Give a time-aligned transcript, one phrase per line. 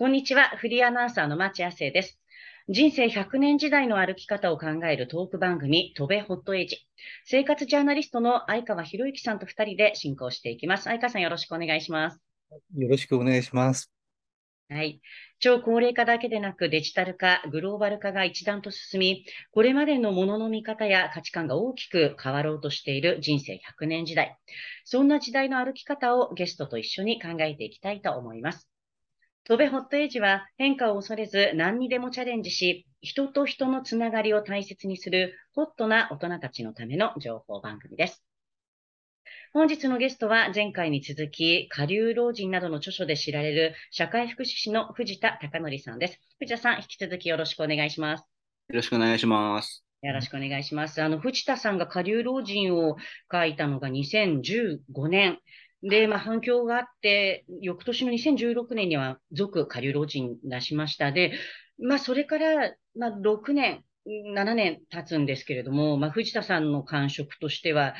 [0.00, 0.48] こんにちは。
[0.56, 2.18] フリーアナウンサーの町亜生です。
[2.70, 6.78] 人生100年時代の歩き方を考えるトーク番組、戸べホットエイジ。
[7.26, 10.84] 生活ジャーナリストの相川博之さんと2人で進行していきます。
[10.84, 12.20] 相川さんよろしくお願いします。
[12.78, 13.92] よろしくお願いします。
[14.70, 15.02] はい。
[15.38, 24.38] 超高齢化だけでなくデジタル化、グローバル化が一段と進み、これまでのものの見方や価値観が大きく変わろうとしている人生100年時代。
[24.86, 28.70] そんな時代の歩き方をゲストと一緒に考えていきたいと思います。
[29.44, 38.22] 戸部ホットエイジは変化を恐れず何にでもチャレンジし、人と人のつながりを大切にするホットな大人たちのための情報番組です。
[39.52, 46.20] 本日のゲストは前回に続き、下流老人などの著書で知られる社会福祉士の藤田孝則さんです。
[46.38, 48.24] 藤田さん、引き続きよろしくお願いします。
[48.68, 49.84] よろしくお願いします。
[50.02, 51.02] よろしくお願いします。
[51.02, 52.96] あの、藤田さんが下流老人を
[53.30, 55.38] 書いたのが2015年。
[55.82, 61.12] で、まあ、反響があって、翌年の2016年には、続下流老人出しました。
[61.12, 61.32] で、
[61.78, 63.84] まあ、それから、まあ、6年、
[64.34, 67.94] 7年経つんですけれども、まあ、藤田さんの感触としては、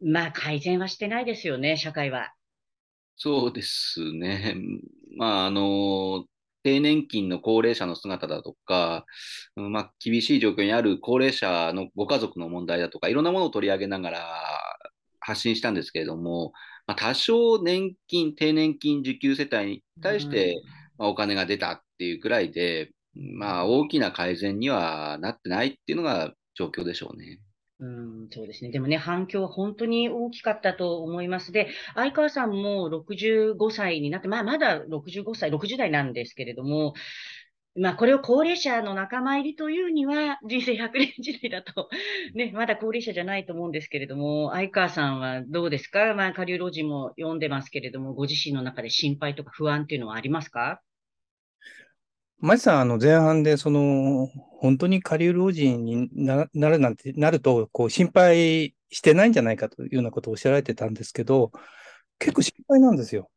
[0.00, 2.32] まあ、改善はしてないですよね、社会は。
[3.16, 4.56] そうですね。
[5.16, 6.24] まあ、あの、
[6.64, 9.04] 低年金の高齢者の姿だとか、
[9.54, 14.38] まあ、厳しい状況にある高齢者のご家族の問題だとか、いろんなものを取り上げながら
[15.20, 16.52] 発信したんですけれども、
[16.86, 20.60] まあ、多少年金、低年金受給世帯に対して、
[20.98, 27.40] まあ、お金が出たっていうくらいで、まあ、大きな改善にはなってないっていうのが状況でしょうね。
[27.82, 28.70] うん、そうですね。
[28.70, 31.50] でもね、反響は本当に大きかったと思います。
[31.50, 36.94] で、相川さんも65歳になって、まあ、まだ65歳、60代なんですけれども、
[37.74, 41.88] まあ、これを高齢者の仲間入りというには、 人生100年時代だと、
[42.34, 46.14] ね、まだ高齢者じゃないと思うんですけれども、相川さんはどうですか？
[46.14, 50.82] まあ、下流老人も読んでますけれども、ご自身の中で心配とか不安っていうのはありますか？
[52.38, 54.26] マジさん、あの、前半で、その、
[54.58, 61.52] 本当に下流老人になるなんて、なると、こう、心配してないんじゃないかというようなことをおっしゃられてたんですけど、
[62.18, 63.30] 結構心配なんですよ。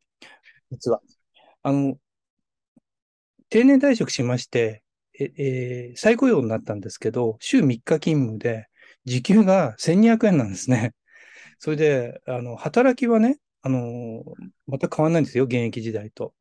[0.70, 1.00] 実は。
[1.62, 1.98] あの、
[3.56, 4.82] 定年退職しまして、
[5.18, 8.68] ええー、再雇用になったんですけど、週3日勤務で、
[9.06, 10.92] 時給が1200円なんですね。
[11.58, 14.24] それで、あの、働きはね、あの、
[14.66, 16.34] また変わんないんですよ、現役時代と。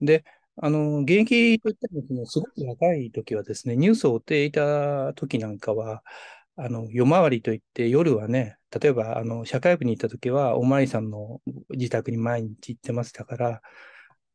[0.00, 0.24] で、
[0.56, 6.04] あの、現役といっても、すごく若い時はですね、ニュースを追っていた時なんかは、
[6.54, 11.40] あの、夜回りといって夜はね、例えば、あの、社会部に行った時は、おまわりさんの
[11.70, 13.62] 自宅に毎日行ってましたから、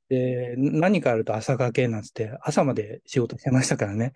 [0.09, 4.13] で、何かあると朝がけなんつって、朝まで仕事してましたからね。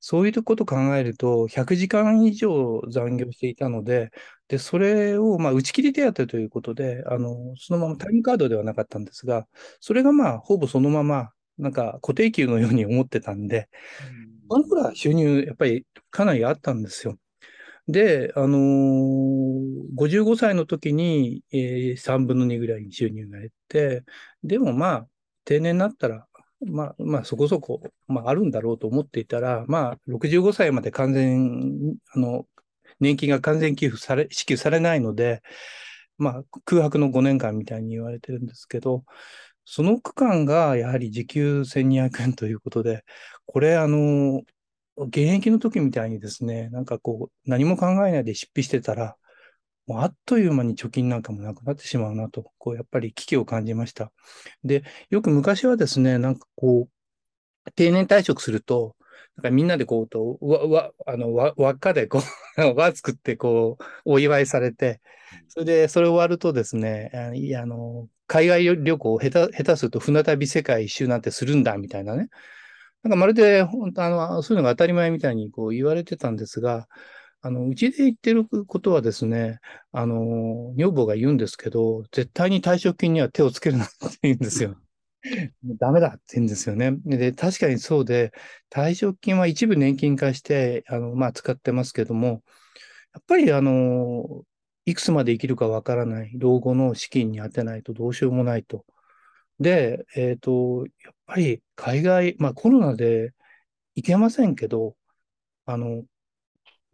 [0.00, 4.10] そういうことを考えると、100時間以上残業していたので、
[4.48, 9.46] で、それを、まあ、打ち切り手当ということで、あの、そのままタイムカードではなかったんですが、
[9.80, 13.68] それがまあ、ほぼそのまま、なんか固定給のように思ってたんで、
[14.50, 17.18] その頃は収入、やっぱりかなりあったんですよ。
[17.88, 24.04] で、あのー、55歳の時に、えー、3分の2ぐらいに収入が減って、
[24.42, 25.06] でもまあ、
[25.44, 26.26] 定年になったら、
[26.66, 32.46] まあ、まあ、そこそこ、まあ、あるんだろうと思っていたら、まあ、65歳まで完全、あの、
[33.00, 35.42] 年金が完全給付され、支給されないので、
[36.18, 39.04] まあ、空白の5年間みたいに言われてるんですけど、
[39.64, 43.04] その区間がやはり時給1200円ということで、
[43.46, 44.42] これ、あの、
[44.96, 49.16] 現役の時みたいにですね、なんかこう、何も考えないで執筆してたら、
[49.86, 54.12] もうあっという間に貯金なんかもなくなってしまうなと、こう、やっぱり危機を感じました。
[54.64, 58.96] で、よく昔はですね、なんかこう、定年退職すると、
[59.36, 62.22] なんかみんなでこうと、わ、わ、あの、わ、輪っかでこう、
[62.76, 65.00] 輪作ってこう、お祝いされて、
[65.48, 72.28] それで、それ終わるとですね、あの、海外旅行、下手、下手すると船旅世界一周なんてするんだ、みたいなね。
[73.02, 76.88] なんかまるで、本当あの、そういうのが当たり前みたいにこう言われてたんですが、
[77.46, 79.58] あの、うちで言ってることはですね、
[79.92, 84.76] あの、女房が言うんですけど、絶対に退職金には手をつけるなって言うんですよ。
[85.78, 86.92] ダメだって言うんですよね。
[87.04, 88.32] で、確かにそうで、
[88.70, 92.42] 退職金は一部年金化して、あの、まあ、使ってますけども、
[93.12, 94.44] やっぱり、あの、
[94.86, 98.86] いくつまで生きるかわからない、老後の資金に充てないとどうしようもないと。
[99.60, 103.34] で、えっ、ー、と、やっぱり海外、まあコロナで
[103.96, 104.96] 行けませんけど、
[105.66, 106.04] あの、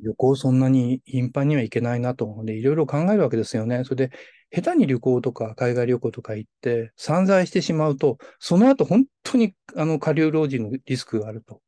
[0.02, 2.42] 旅行そんなに頻繁には行けないなと。
[2.44, 3.84] で、いろいろ考えるわけですよね。
[3.84, 4.16] それで、
[4.52, 11.60] 下手に旅行とか海外旅行とか行って散財してしまうと、その後本当にあの下流老人のリスクがあると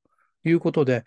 [0.44, 1.04] いうことで、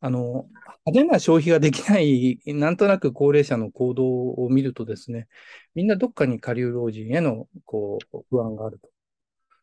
[0.00, 0.46] あの、
[0.84, 5.28] 派手な消費ができない、なんとなく高齢者の行動を見るとですね、
[5.76, 8.90] みんなどっかに下流老人へのこう不安があると、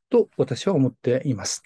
[0.09, 1.61] と私は思っています。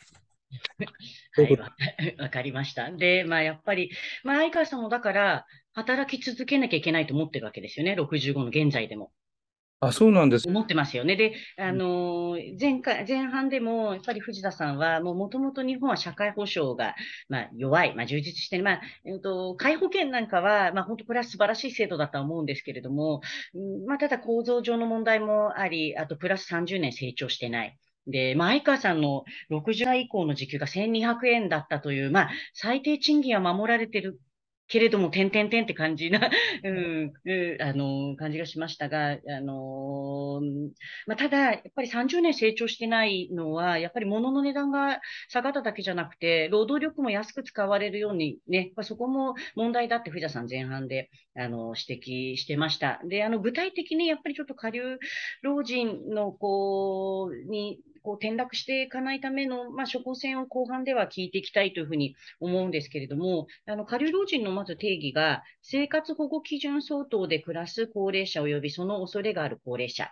[1.36, 2.92] はい、 わかりました。
[2.92, 3.92] で、まあ、やっぱり、
[4.24, 9.12] まあ、相川さんもだから、働き続けなきゃいけないと思ってるわけですよね、65の現在でも。
[9.80, 10.48] あ、そうなんです。
[10.48, 11.18] 思ってますよね。
[11.18, 16.96] で、あのー、前回、前半でも、やっぱり藤田さんは、もう元々日本は社会保障が、
[17.28, 18.64] まあ、弱い、まあ、充実してる。
[18.64, 23.22] まあ、えっと、介保険なんかは、まあ、本当これは素晴らしい制度だとは思うんですけれども、
[23.86, 27.78] まあ、ただ構造上の問題もあり、あと、プラス30年成長してない。
[28.08, 34.20] で、まあ、相川さんの60代以降の時給が1200円だったという、まあ、最低賃金は守られてる
[34.68, 36.30] けれども、点々点って感じな、
[36.64, 40.42] うん、うん、あの、感じがしましたが、あの、
[41.06, 45.00] まあ、ただ、やっぱり30年成長してないのは、やっぱり物の値段が
[45.30, 52.02] 下がっただけじゃなくて、労働力も安く使われるようにね、まあ、そこも問題だって藤田さん前半で、あの、指
[52.34, 53.02] 摘してました。
[53.08, 54.98] で、あの、具体的にやっぱりちょっと下流
[55.42, 70.10] 老人の、こう、に、こう転落していかないための、まあ、処方箋を後半では聞いていきたいというふうに思うんですけれども、あの、下流老人のまず定義が、生活保護基準相当で暮らす高齢者及びその恐れがある高齢者。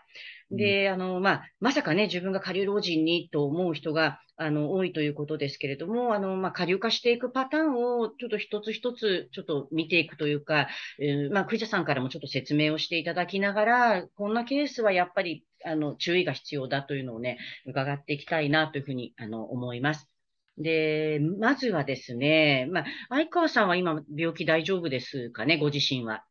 [0.51, 10.68] で、あの、まあ、まさかね、自分が下流老人にと思う人が、あの、多いということですけれども、あの、まあ、下流化していくパターンを、ちょっと一つ一つ、ちょっと見ていくというか、
[11.00, 20.09] えー、まあ、クジャさんからもちょっと説明をしていただきながら、こんなケースはやっぱり、あの、注意が必要だというのをね、伺っていきたいなというふうに、あの、思います。
[20.57, 26.24] で、まずはですね、まあ、相川さんは今、病気大丈夫ですかね、ご自身は？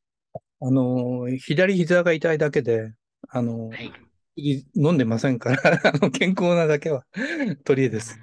[0.61, 2.93] あの、左膝が痛いだけで、
[3.29, 3.93] あの、はい、
[4.75, 7.05] 飲んでませんから あの健康なだけは
[7.65, 8.19] 取り柄です。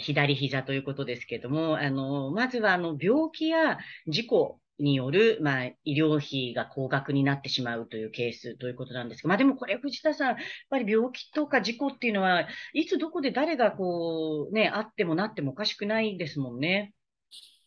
[0.00, 3.78] 左膝ということですけれども、あの、まずはあの病気や
[4.08, 10.36] 事故による、まあ、医療費が高額になってしまうというケースということなんですが、まあでもこれ、藤田さん、やっ
[10.70, 16.92] ぱり病気とか事故っていうのは、いつどこで誰がこう、ね、あってもなってもおかしくないですもんね。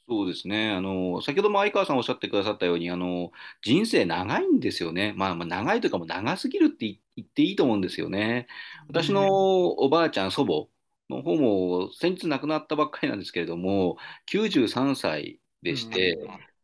[0.10, 0.72] そうですね。
[0.72, 5.14] あの、先ほども相川さんおっしゃってくださったように、あの、人生長いんですよね。
[5.16, 8.48] まあ、まあ、長いというかもう長すぎるって言っていいと思うんですよね。
[8.88, 9.28] 私の
[9.70, 10.68] おばあちゃん、祖母
[11.16, 16.18] の方も先日亡くなったばっかりなんですけれども、93歳でして、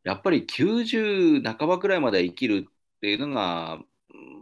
[0.03, 3.80] やっぱり90半ばくらいまで生きるっていうのが、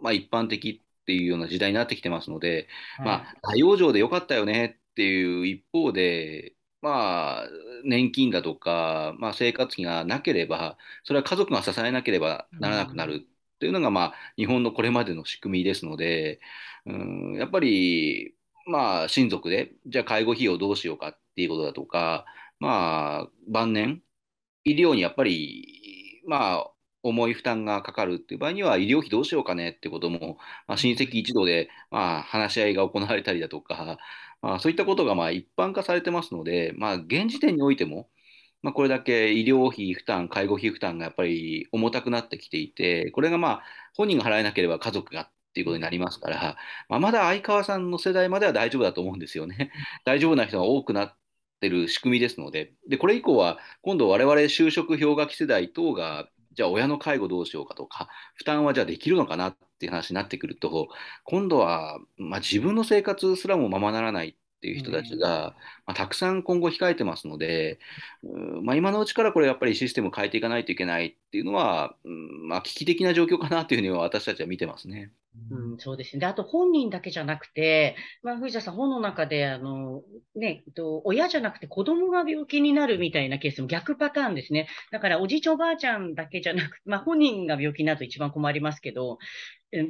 [0.01, 2.69] まあ一般的っていうような時代になってきてますので、
[3.03, 7.49] まあ、大往生でよかったよねっていう一方で、まあ、
[7.85, 16.41] 年金だとか、まあ、生活費がなければ、それは家族が支えなければならなくなるっていうのが、まあ、日本のこれまでの仕組みですので、
[16.85, 18.35] うん、やっぱり、
[18.67, 22.25] まあ、親族で、じゃあ介護費用どうしようかっていうことだとか、
[22.59, 24.03] まあ、晩年、
[24.65, 26.71] 医療にやっぱり、まあ、
[27.03, 30.37] 重い負担がかかるっていう場合には、医療費どうしようかねってことも、
[30.67, 33.99] まあ、親戚一同で、まあ、話し合いが行われたりだとか、
[34.43, 38.09] まあ、そういったことがまあ一般化されてますので、まあ、現時点においても、
[38.61, 43.63] まあ、これだけ医療費負担、介護費負担がやっぱり重たくなってきていて、これがまあ
[43.95, 46.57] 本人が払えなければ家族がっていうことになりますから、
[46.89, 49.71] まあ、まだ相川さんの世代までは大丈夫だと思うんですよね。
[50.03, 51.17] 大丈夫な人が多くなっ
[51.61, 60.87] てる仕組みですので、でこれ以降は今度我々就職氷河期世代等がじゃあ親の介護どうしようかとか、負担はじゃあできるのかなっていう話になってくると、
[61.25, 67.79] 今度は、まあ、自分の生活すらもままならないっていう人たちが、まあ、たくさん今後控えてますので、
[68.61, 71.95] まあ、今のうちからこれやっぱりシステムを変えていかないといけないっていうのは、
[72.47, 75.11] まあ、危機的な状況かなというふうには私たちは見てますね。
[75.51, 76.19] うん、そうですね。
[76.19, 80.03] で、あと本人だけじゃなくて、まあ、藤田さん、本の中で、あの、
[80.35, 84.67] ね、と、親じゃなくて子供が病気になるみたいなケースも逆パターンですね。
[84.91, 89.17] だから、おじいちゃんおばあちゃんだけじゃなくて、まあ、本人が病気になると一番困りますけど、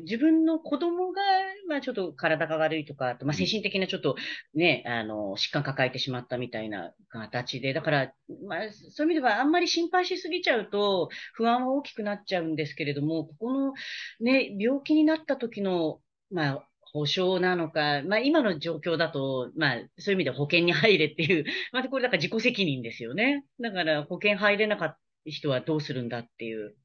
[0.04, 1.22] 自分の子供が、
[1.68, 4.16] まあ、ちょっと体が悪いとか、まあ、精神的なちょっと
[4.54, 8.14] ね、あの、疾患抱えてしまったみたいな形で、だから、
[8.48, 8.60] まあ、
[8.92, 13.74] そういう意味ではあんまり心配しすぎちゃうと不安は大きくなっちゃうんですけれども、ここの
[14.22, 16.00] ね、病気になった時の、
[16.32, 23.46] まあ、保証なのか、まあ今の状況だと、まあそういう意味で保険に入れっていう、 まあこれだから自己責任ですよね。
[23.60, 26.76] だから保険入れなかった人はどうするんだっていう。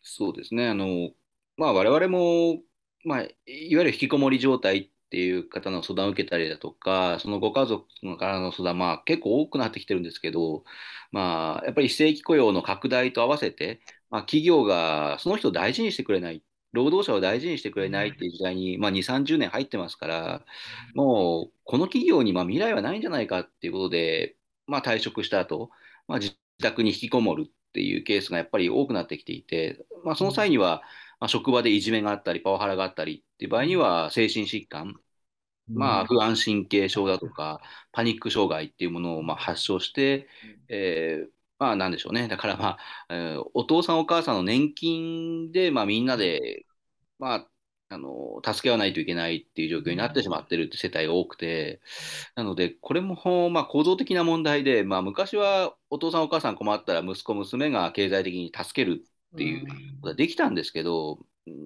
[0.00, 0.68] そうですね。
[0.68, 1.10] あの、
[1.56, 2.62] まあ我々も、
[3.04, 7.86] まあいわゆる引きこもり状態っていう方の相談を受けたりだとか、そのご家族
[8.18, 10.64] からの相談、まあ結構多くなってきてるんですけど、
[11.10, 13.80] まあやっぱり非正規雇用の拡大と合わせて、
[14.10, 16.42] まあ企業がその人を大事にしてくれない
[16.72, 20.44] 労働者を大事にしてくれないっていう時代に、まあ、2、30年入ってますから、
[20.94, 25.70] もうこの企業にまあ未来はないんじゃないかっていうことで、まあ、退職した後、
[26.08, 30.82] まあ自宅に引きこもるっていうケースがやっぱり多くなってきていて、まあ、その際には、
[31.22, 34.96] まあ、職場でいじめがあったり、パワハラがあったりっていう場合には、精神疾患
[35.68, 37.60] まあ、不安神経症だとか、
[37.92, 40.26] パニック障害っていうものをまあ発症して、
[40.68, 42.26] えー、まあ、なんでしょうね。
[42.26, 46.66] だからまあ、えー、お父さんお母さんの年金で、まあ、みんなで、
[47.20, 47.48] まあ、
[47.90, 51.80] あの、助け合わないといけないっていう状況になってしまってるって世帯が多くて、
[52.34, 61.18] なので、これも、まあ、構造的な問題で、まあ、昔はお父さんお母さん困ったら息子娘が経済的に助けるっていうことができたんですけど、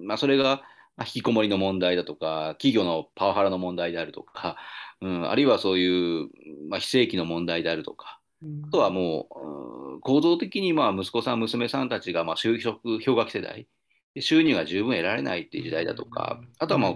[0.03, 0.63] まあ、それが、
[0.99, 4.57] 引きこもりの問題だとか、企業のパワハラの問題であるとか、
[4.99, 6.29] うん、あるいはそういう、
[6.69, 8.19] まあ、非正規の問題であるとか、
[8.67, 13.67] あとはもう、うん、構造的にまあ息子さん、娘さんたちがまあ就職氷河期世代、
[14.19, 16.95] 収入が十分得られないっていう時代だとか、あとはまあ、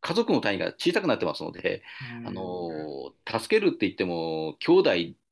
[0.00, 1.82] 家族の単位が小さくなってますので、
[2.26, 2.70] あの
[3.26, 4.90] 助けるって言っても、兄弟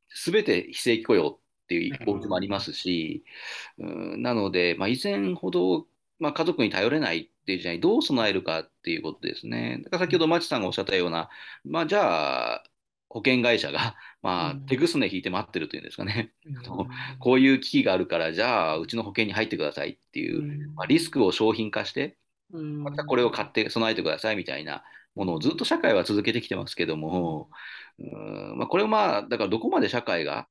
[0.08, 3.24] すべて非正規雇用っていうお家もありますし、
[3.78, 5.86] うん、なので、まあ、以前ほど、
[6.20, 9.80] まあ、家族に頼れないっていう時代にどう備えるかっていうことですね。
[9.84, 11.28] だから先ほど町さんがおっしゃったような、
[11.64, 12.64] まあ、じゃあ、
[13.08, 16.54] 保険会社が、 まあ、手ぐすね引いて待ってるというんですかね、うん、
[17.18, 22.16] こういう危機があるから、じゃあ、うちの保険に入ってくださいっていう、まあ、リスクを商品化して、
[22.50, 24.84] またこれを買って備えてくださいみたいな
[25.16, 27.50] ものをずっと社会は続けてきてますけども、
[27.98, 30.46] うんまあ、これをまあ、だからどこまで社会が、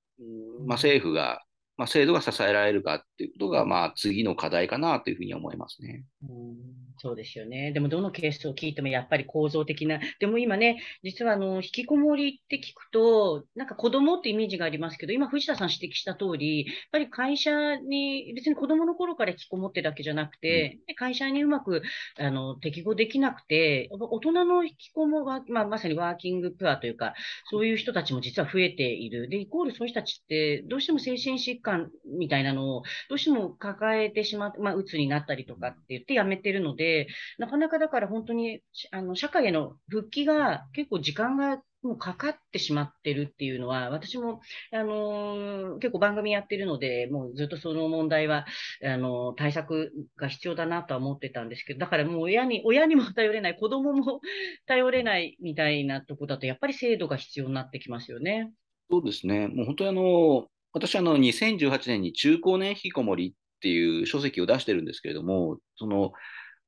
[0.65, 1.41] まあ、政府が
[1.77, 6.05] まあ、制度が支えられるかっていうことが、まあ、次の課題かなというふうに思いますね。
[6.24, 7.72] うんそうですよね。
[7.72, 21.82] でも、どのケースを聞いても、やっぱり構造的な、でも今ね、実はあの引きこもりって聞くと、なんか子供ってイメージがありますけど、今、藤田さん指摘した通り、やっぱり会社に、別に子供の頃から引きこもってるだけじゃなくて、うん、会社にうまく
[22.18, 27.14] あの適合できなくて、大人の引きこもり、まあ、まさにワーキングプアというか、
[27.50, 29.28] そういう人たちも実は増えている。
[29.28, 38.62] で、イコールそういう人たちって、どうしても精神疾患みたいなのを、どうしても抱えてしまって、まあ、鬱になったりとかって言ってやめてるので、でなかなかだから本当に、
[38.92, 48.46] あの、社会への復帰が結構時間がもうかかってしまってるっていうのは、私も、あのー、結構番組やってるので、もうずっとその問題は、
[48.84, 54.22] あのー、対策が必要だなとは思ってたんですけど、だからもう親に、親にも頼れない、子供も
[54.65, 58.51] 頼れないみたいなとこだと、やっぱり制度が必要になってきますよね。
[58.89, 59.48] そうですね。
[59.48, 66.12] もう本当にあの、私あの、2018年に中高年引きこもりっていう書籍を出してるんですけれども、その、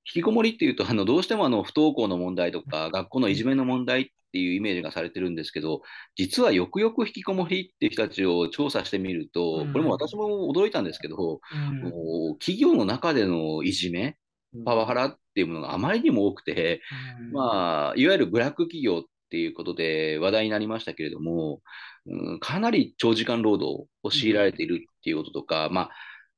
[0.08, 5.82] 引きこもりっていうと、あのどうしてもあの不登校の問題とか、学校のいじめの問題っていうイメージがされてるんですけど、
[6.16, 11.88] 実はよくよく引きこもりっていう人たちを調査してみると、これも私も驚いたんですけど、う
[12.32, 14.18] ん、企業の中でのいじめ、
[14.66, 16.82] パワハラっていうものがあまりにも多くて、
[17.22, 21.62] うん、まあ、いわゆるブラック企業っていうことで話題になりましたけれども、
[22.06, 25.90] うん、かなり長時間労働を強いられているっていうこととか、まあ、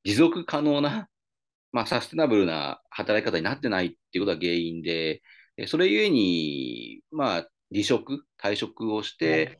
[0.04, 1.08] 持続可能な
[1.72, 5.22] まあ、サステナブルな働き方になってないっていうことが原因で、
[5.68, 9.58] それゆえに、まあ、離職、退職をして、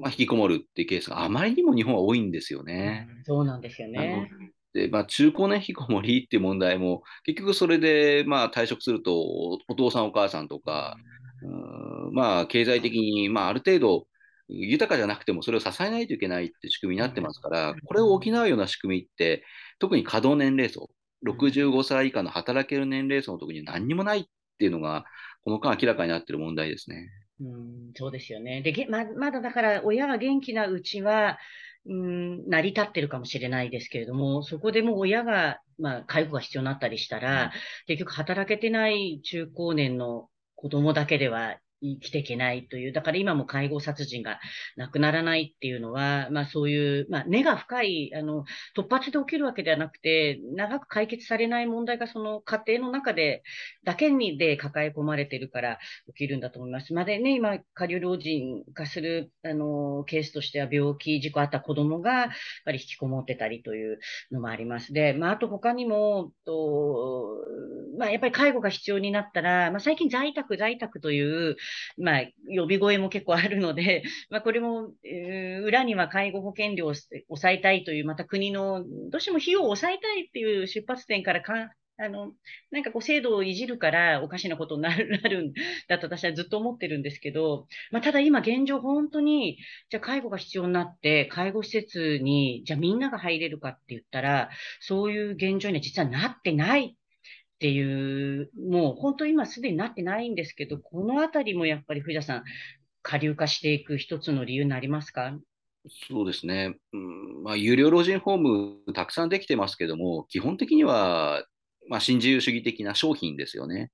[0.00, 3.08] まあ、引きこもるっていうケースがあまりにも日本は多いんですよね。
[3.24, 4.28] そうなんですよね。
[4.72, 9.20] で、まあ、中高年引きこもりっていう問題も、結局それで、まあ、退職すると、
[9.68, 10.96] お父さんお母さんとか、
[11.42, 14.06] うん、まあ、経済的に、まあ、ある程度、
[14.48, 19.44] 豊かじゃなくてもそれを支えないといけないって仕組みになってますから、これを補うような仕組みって、
[19.78, 20.90] 特に稼働年齢層、
[21.24, 24.24] 65歳以下の働ける年齢層のところに何にもないっ
[24.58, 25.04] ていうのが、
[25.42, 27.08] この間明らかになっている問題ですね。
[27.40, 28.62] うんそうですよね。
[28.62, 31.38] でま、まだだから親が元気なうちは、
[31.86, 37.50] うん、成り立ってるかもしれないですけれども、そこでも親が、まあ、介護が必要になったりしたら、うん、
[37.86, 44.40] 結局働けてない中高年の子供だけでは生きていけないという、だから今も介護殺人が
[44.76, 48.44] なくならないっていうのは、まあそういう、まあ根が深い、あの、
[48.76, 53.42] 突発で起きるわけではなくて、長く解決されない問題がその家庭の中で、
[53.84, 56.94] だけにで抱え込まれてるから起きるんだと思います。
[56.94, 62.30] までね、今、下流老人化する、あの、ケースとしては病気、事故あった子供が、やっ
[62.64, 63.98] ぱり引きこもってたりという
[64.30, 64.92] のもあります。
[64.92, 67.44] で、まああと他にも、と
[67.98, 71.56] まあやっぱり介護が必要になったら、まあ最近在宅、在宅という、
[71.96, 72.22] まあ、
[72.54, 74.92] 呼び声も結構あるので、 まあ、これも、
[75.64, 82.32] 裏には介護保険料を抑えたいという、また国の、どうしても費用を抑えたいっていう出発点からか、あの、
[82.72, 85.06] なんかこう制度をいじるからおかしなことになる、
[85.44, 85.52] ん
[85.88, 89.58] だと私はずっと思ってるんですけど、まあ、ただ今現状本当に、
[89.90, 94.50] じゃあ介護が必要になって、介護施設に、じゃあみんなが入れるかって言ったら、
[94.80, 96.96] そういう現状には実はなってない
[97.54, 102.44] っていう、もう本当今すでになってないんですけど、このあたりもやっぱり藤田さん、
[103.02, 105.38] 下流化していく一つの理由になりますか？
[106.08, 111.44] そうですね、うんまあ、有料老人ホームたくさんできてますけども、基本的には、
[111.90, 113.90] まあ、新自由主義的な商品ですよね。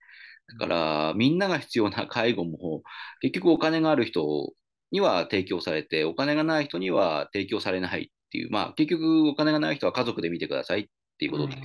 [0.53, 2.83] だから、みんなが必要な介護も、
[3.21, 4.53] 結局お金がある人
[4.93, 10.87] には提供されて、お金がない人には提供されないっていう、まあ、結局お金がない人は家族で見てくださいっ
[11.21, 11.57] ていうことで、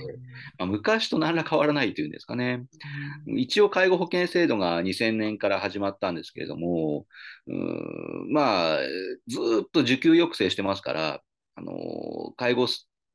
[0.58, 2.66] まあ、昔と何ら変わらないというんですかね。
[3.38, 7.06] 一応、介護保険制度が2000年から始まったんですけれども、
[7.46, 7.52] う
[8.30, 8.78] まあ、
[9.28, 11.22] ずーっと受給抑制してますから、
[11.54, 11.72] あの
[12.36, 12.68] 介護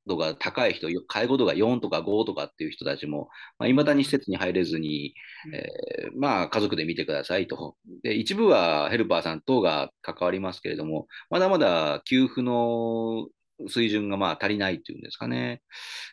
[0.08, 3.30] 度が高い人、介護度が4とか5とかっていう人たちも、
[3.60, 5.14] まあ、未だに施設に入れずに、
[5.54, 7.76] えーまあ、家族で見てくださいと。
[8.04, 13.28] で、一部はヘルパーさん等が関わりますけれども、まだまだ給付の
[13.70, 15.62] 水準がまあ足りないっていうんですかね。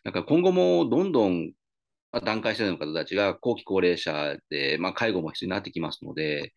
[0.05, 1.53] だから今後もどんどん
[2.13, 6.55] まあ段階世代の方たちが後期高齢者で、まあ、介護も必要になってきますので、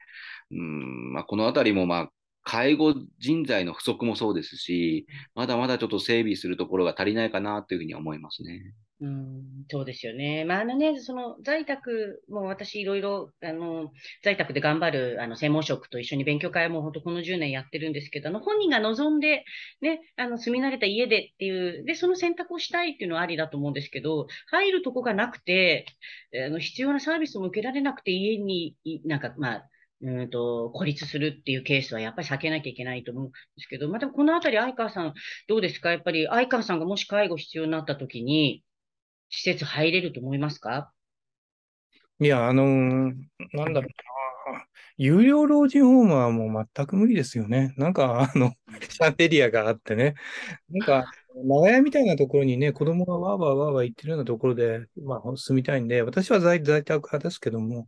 [0.51, 2.10] うんまあ、このあたりもまあ
[2.43, 5.05] 介護人材の不足もそうですし、
[5.36, 8.74] まだまだちょっと整備するところが足りないかなというふうに思いますね。
[9.01, 10.46] うん、そうですよね。
[10.46, 13.91] まあ、あのね、その在宅も私いろいろ、あの、
[14.24, 19.43] 在宅で頑張る、あの、専門職と一緒に勉強会も本当この10年やってるんですけど、あの、本人が望んで、
[19.81, 25.86] ね、あの、住み慣れた家でっていう、で、その選択をしたいっていうのはありだと思うんですけど、入るとこがなくて、
[26.46, 29.67] あの、必要なサービスも受けられなくて家に、なんか、まあ、
[30.03, 35.13] うんと、孤立するっていうケースはやっぱり避けなきゃいけないと思うんですけど、まあ、でもこのあたり、相川さん、
[35.48, 35.91] どうですか？
[35.91, 38.63] やっぱり、相川さんがもし介護必要になった時に、
[39.32, 40.92] 施設入れると思いますか？
[42.20, 43.14] いや、あのー
[43.54, 44.66] なんだろうな。
[44.98, 47.74] 有料老人ホームはもう全く無理ですよね。
[47.78, 48.54] なんか、あの、
[48.88, 50.14] シャンデリアがあってね。
[50.70, 51.12] なんか、
[51.44, 57.88] 長屋みたいなところにね、子供がわーわーわーわー言ってるようなところで、まあ、住みたいんで、私は在、在宅派ですけども、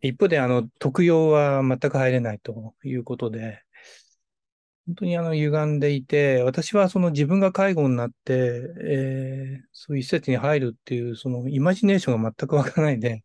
[0.00, 3.62] 一方で、あの、特養は全く入れないということで、
[4.86, 13.24] 本当にあの、歪んでいて、私はその自分が介護になって、えーそういう施設に入るっていう、そのイマジネーションが全くわからないで、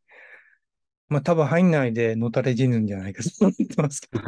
[1.08, 4.24] まあ多分入んないでのたれ死ぬんじゃないかと思ってますけど。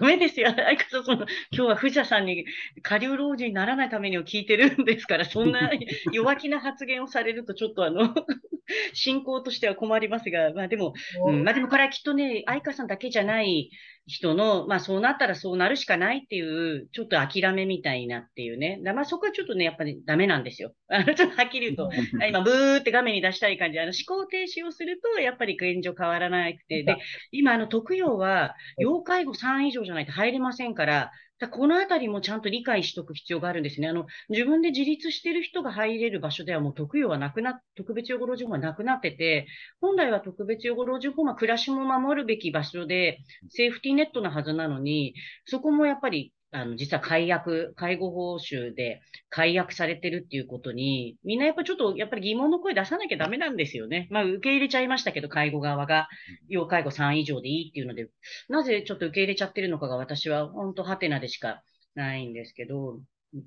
[0.00, 0.50] ダメですよ。
[0.50, 2.44] 相川さん、その、今日は藤田さんに
[2.82, 5.70] 下流老人にならないためにを聞いてるんですから、そんな
[6.12, 8.14] 弱気な発言をされると、ちょっとあの、
[8.92, 10.94] 進行としては困りますが、まあでも、
[11.26, 13.70] うん、まあでもこれはきっとね、相川さんだけじゃない
[14.06, 18.80] 人の、まあそうなったらそうなるしかないっていう、ちょっと諦めみたいなっていうね。
[18.84, 20.74] だまあそこはちょっとね、やっぱりダメなんですよ。
[20.88, 21.90] あの、ちょっとはっきり言うと、
[22.28, 26.96] 今ブーって画面に出したい感じ、あの思考停止をすると、やっぱり現状変わらなくて、で、
[27.30, 31.10] 今あの特養は、要介護3以上じゃないと入れませんから、
[31.42, 33.88] だこのあたりもちゃんと理解しておく必要があるんですね。
[33.88, 39.48] あの、自分で自立してる人が入れる場所ではもう特養はなくな、特別養護老人ホームはなくなってて、
[39.80, 54.06] 本来は特別養護老人ホームは暮らしも守るべき場所で、セーフティーネットのはずなのに、そこもやっぱり、あの、実は解約、介護報酬で解約されてるっていうことに、みんなやっぱりちょっと、やっぱり疑問の声出さなきゃダメなんですよね。
[54.10, 56.08] まあ、受け入れちゃいましたけど、介護側が、
[56.48, 58.10] 要介護3以上でいいっていうので、
[58.50, 61.62] なぜちょっと受け入れちゃってるのかが私は本当ハテナでしか
[61.94, 63.00] ないんですけど、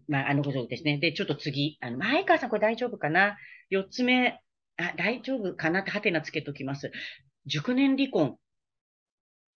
[0.07, 0.97] まあ、あのことですね。
[0.97, 3.37] で、ちょっと次、あの、前川さんこれ大丈夫かな
[3.69, 4.39] ?4 つ目、
[4.77, 6.91] あ、大丈夫かなってハテナつけときます。
[7.45, 8.37] 熟年離婚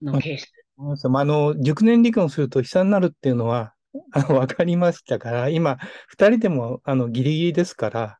[0.02, 0.67] のケース。
[0.80, 3.74] あの、熟年離婚すると悲惨になるっていうのは、
[4.12, 8.20] あの、わかりましたから、今、二人でも、あの、ギリギリですから、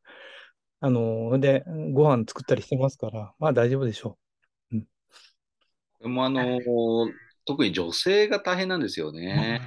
[0.80, 4.18] あの、で、ご飯作ったりしてますから、まあ大丈夫でしょ
[6.02, 6.60] でもあの、
[7.46, 9.62] 特に女性が大変なんですよね。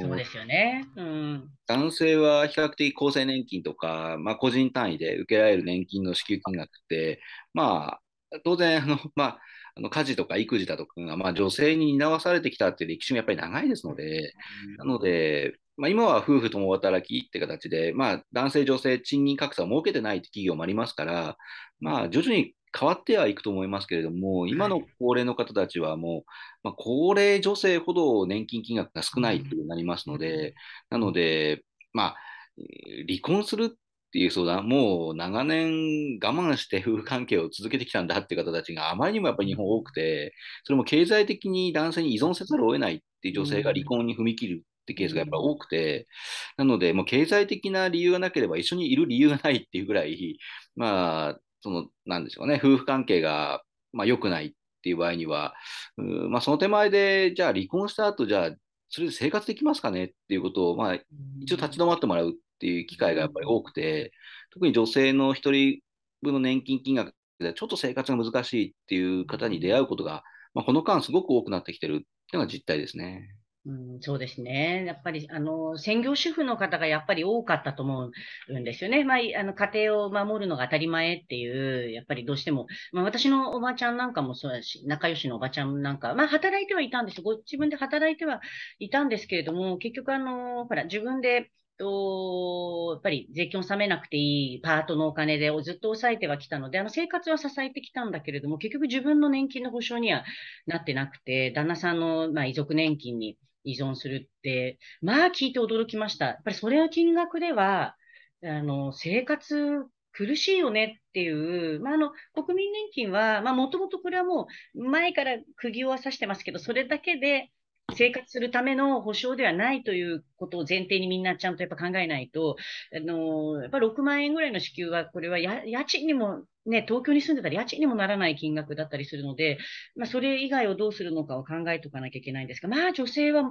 [0.00, 0.86] そうですよね。
[0.96, 1.50] うん。
[1.66, 7.20] 男性は比較的厚生年金とか、まあ、個人単位で受けられる年金の支給金額って、
[7.52, 7.98] ま
[8.32, 9.38] あ、当然あの、まあ、
[9.78, 14.34] あの家事とか育児だとかが、まあ、女性に担わされてきたっていう歴史もやっぱり長いですので、
[14.76, 21.36] なので、まあ、今は夫婦共働きって形で、まあ、男性、女性、賃金格差を設けてない企業もありますから、
[21.80, 26.30] まあ、徐々に変わってはいくと思いますけれども、今の高齢の方たちはもう、
[26.64, 30.54] まあ、高齢女性ほど年金金額が少ないっていうになりますので、
[30.90, 31.62] なので、
[31.92, 32.16] まあ、
[32.58, 33.78] えー離婚する
[34.08, 46.08] っていう相談、もう長年我慢して夫婦関係を続けてきたんだっていう方たちがあまりにもやっぱり日本多くて、それも経済的に男性に依存せざるを得ないっていう女性が離婚に踏み切るってケースがやっぱ多くて、
[46.56, 50.38] なので、もう経済的な理由がなければ一緒にいる理由がないっていうぐらい、
[50.74, 55.54] まあ、その、なんでしょうね、夫婦関係が、まあ、良くないっていう場合には、
[55.98, 58.50] うまあ、その手前で、じゃあ離婚した後、じゃあ、
[58.88, 60.94] それで生活できますかねっていうことを、まあ、
[61.40, 62.30] 一応立ち止まってもらう。
[62.30, 64.12] っていう機会がやっぱり多くて、
[64.52, 65.80] 特に女性の一人
[66.22, 70.22] 分の年金金額でちょっと生活が難しいっていう方に出会うことが、
[70.54, 73.28] まあ、この間すごく多くなってきてるっていうのが実態ですね。
[73.66, 74.84] うん、そうですね。
[74.86, 78.10] やっぱり、あの、専業主婦の方がやっぱり多かったと思
[78.48, 79.04] うんですよね。
[79.04, 88.40] まあ、あの、家庭を守るのが当たり前っていう、やっぱりどうしても、まあ、私のおばちゃんなんかもそうだし、仲良しのおばちゃんなんか、まあ、働いてはいたんですご自分で働いては
[88.78, 100.24] いたんですけれども、結局、あの、ほら、自分で、と、やっぱり税金を納めなくていいパートのお金でずっと抑えてはきたので、あの生活は支えてきたんだけれども、結局自分の年金の保障には
[100.66, 106.26] なってなくて、旦那さんの、まあ、遺族年金に依存するって、まあ聞いて驚きました。
[106.26, 107.96] やっぱりそれの金額では、
[108.42, 117.50] あの、生活苦しいよねっていう、まあ、あの、国民年金は、もともとこれはもう前から釘を刺してますけど、それだけで
[117.94, 122.56] 生活するための保障ではないということを前提にみんなちゃんとやっぱ考えないと、
[122.94, 129.58] あの、やっぱ6万円ぐらいの支給は、これは家賃にもね、東京に住んでたら家賃にもならない金額だったりするので、
[129.96, 133.50] まあ、それ以外をどうするのかを考えておかなきゃいけないんですが、まあ、女性は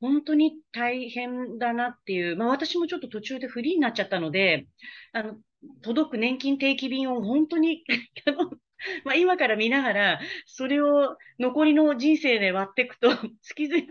[0.00, 4.66] 本当に大変だなっていう、まあ、私もちょっと途中でフリーになっちゃったので、
[5.12, 5.36] あの、
[5.82, 7.84] 届く年金定期便を本当に
[9.04, 13.10] まあ今から見ながら、それを残りの人生で割っていくと、
[13.42, 13.86] 月々、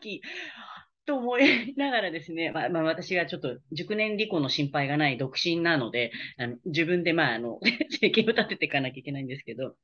[1.06, 7.60] と思いながらですね、まあ、まあ、私はちょっと熟年離婚の心配がない独身なので、あの自分でまあ、あの、
[8.02, 9.78] 生計を立てていかなきゃいけないんですけど、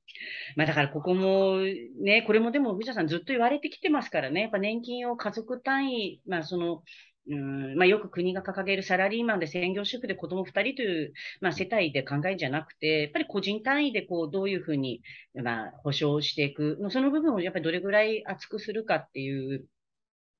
[0.57, 1.61] まあだからここも
[2.01, 6.83] ね、これもでも藤田さんずっと言われてきてますからね、やっぱ年金を家族単位、まあその、
[7.27, 15.01] うんまあ、よく国が掲げるサラリーマンで専業主婦で子供2人という、まあ、世帯で考えるんじゃなくて、やっぱり個人単位でこうどういうふうに、
[15.41, 19.65] まあ、保障していく、その部分をやっぱりどれぐらい厚くするかっていう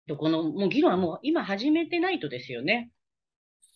[0.08, 2.92] とこの、もう議論はもう今始めてないとですよね。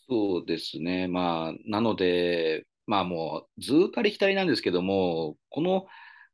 [0.08, 1.08] そうですね。
[1.08, 5.88] まあ、なので、まあもうずっとありきたりなんですけども、この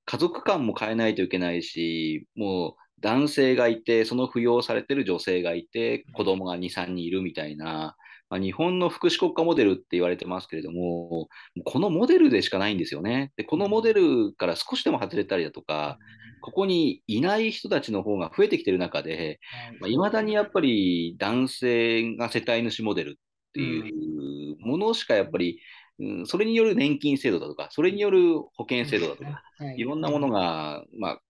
[0.05, 7.95] 家族観も変えないといけないし、もう男性がいて、その扶養されてる女性がいて、子供が2、3人いるみたいな、
[8.29, 11.27] まあ、日本の福祉国家モデルって言われてますけれども、
[11.65, 13.33] このモデルでしかないんですよね。
[13.35, 15.97] で、このモデルから少しでも外れたりだとか、
[16.41, 19.39] ここにいない人たちの方が増えてきてる中で、
[19.69, 19.79] い。
[19.79, 23.13] まあ、未だにやっぱり男性が世帯主モデルっ
[23.53, 25.59] ていうものしかやっぱり、
[25.99, 29.43] うん、それによる年金制度だとか、それによる保険制度だとか、
[29.77, 31.21] いろんなものが、まあ、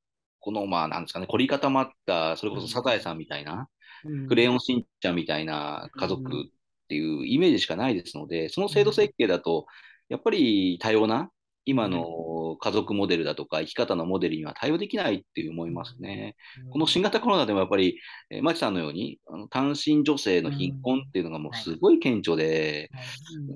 [0.43, 3.69] この、まあ、なんですかね、凝り固まった、それこそサザエさんみたいな、
[4.03, 6.45] うん、クレヨンしんちゃんみたいな家族っ
[6.89, 9.65] ていうイメージしかないですので、その制度設計だと、
[10.10, 11.29] やっぱり多様な、
[11.65, 16.36] 今の家族モデルだとか生き方のモデルには対応できないっていう思いますね。
[16.71, 22.89] この新型コロナでもやっぱり、えー、マキさんのようにあの単身女性の貧困っていうのがもうすごい顕著で、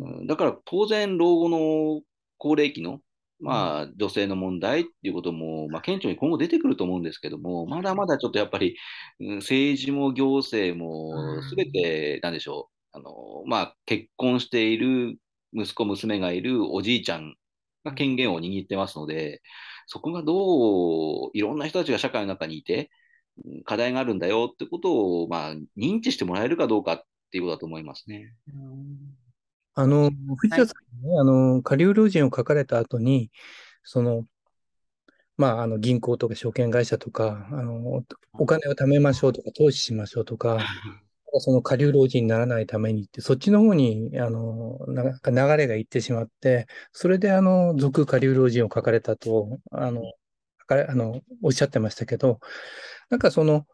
[0.01, 2.01] うん、だから当然老後の
[2.37, 3.01] 高齢期の
[3.39, 8.75] まあ、女性の問題っていうことも、まあ、顕著に今後出てくると思うんですけども、まだまだちょっとやっぱり、
[9.19, 13.11] うん、政治も行政もすべて、なんでしょう、あの、
[13.45, 15.17] まあ、結婚している
[15.53, 17.35] 息子、娘がいるおじいちゃん
[17.83, 19.41] が権限を握ってますので、
[19.85, 22.89] そこがどう、いろんな人たちが社会の中にいて、
[23.65, 28.33] 課題があるんだよってことを、まあ、認知してもらえるかどうかっていうことだと思いますね。
[28.47, 29.26] うん
[29.79, 33.29] あの、藤田さんね、はい、あの、下流老人を書かれた後に、
[33.83, 34.25] その、
[35.37, 40.57] まあ、あの、銀行とか証券会社とか、あの、お金を貯めましょうとか、投資しましょうとか、
[41.39, 50.01] その下流老人にならないためにって、そっちの方に、あの、なんか流れがいってしまって、それで、あの、俗下流老人を書かれたと、あの、
[50.67, 52.39] あの、おっしゃってましたけど、
[53.11, 53.67] なんかその、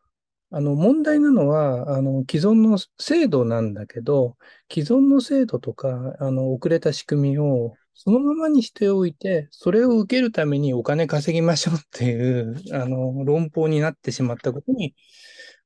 [0.53, 4.37] あの、問題なのは、あの、既存の制度なんだけど、
[4.71, 14.95] 既存の制度とか、あの、遅れた仕組みをそのままにしておいて、それを受けるためにお金稼ぎましょうっていう、あの、論法になってしまったことに、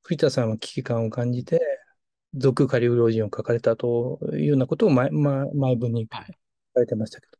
[0.02, 1.60] 藤田さんは危機感を感じて、
[2.34, 6.26] 俗下流老人を書かれたというようなことを前、ま、前文に書か
[6.76, 7.38] れてましたけど、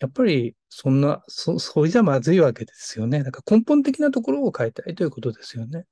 [0.00, 3.22] やっぱりそんな、そ、それじゃまずいわけですよね。
[3.24, 5.84] だから根本的なところを変えたいということですよね。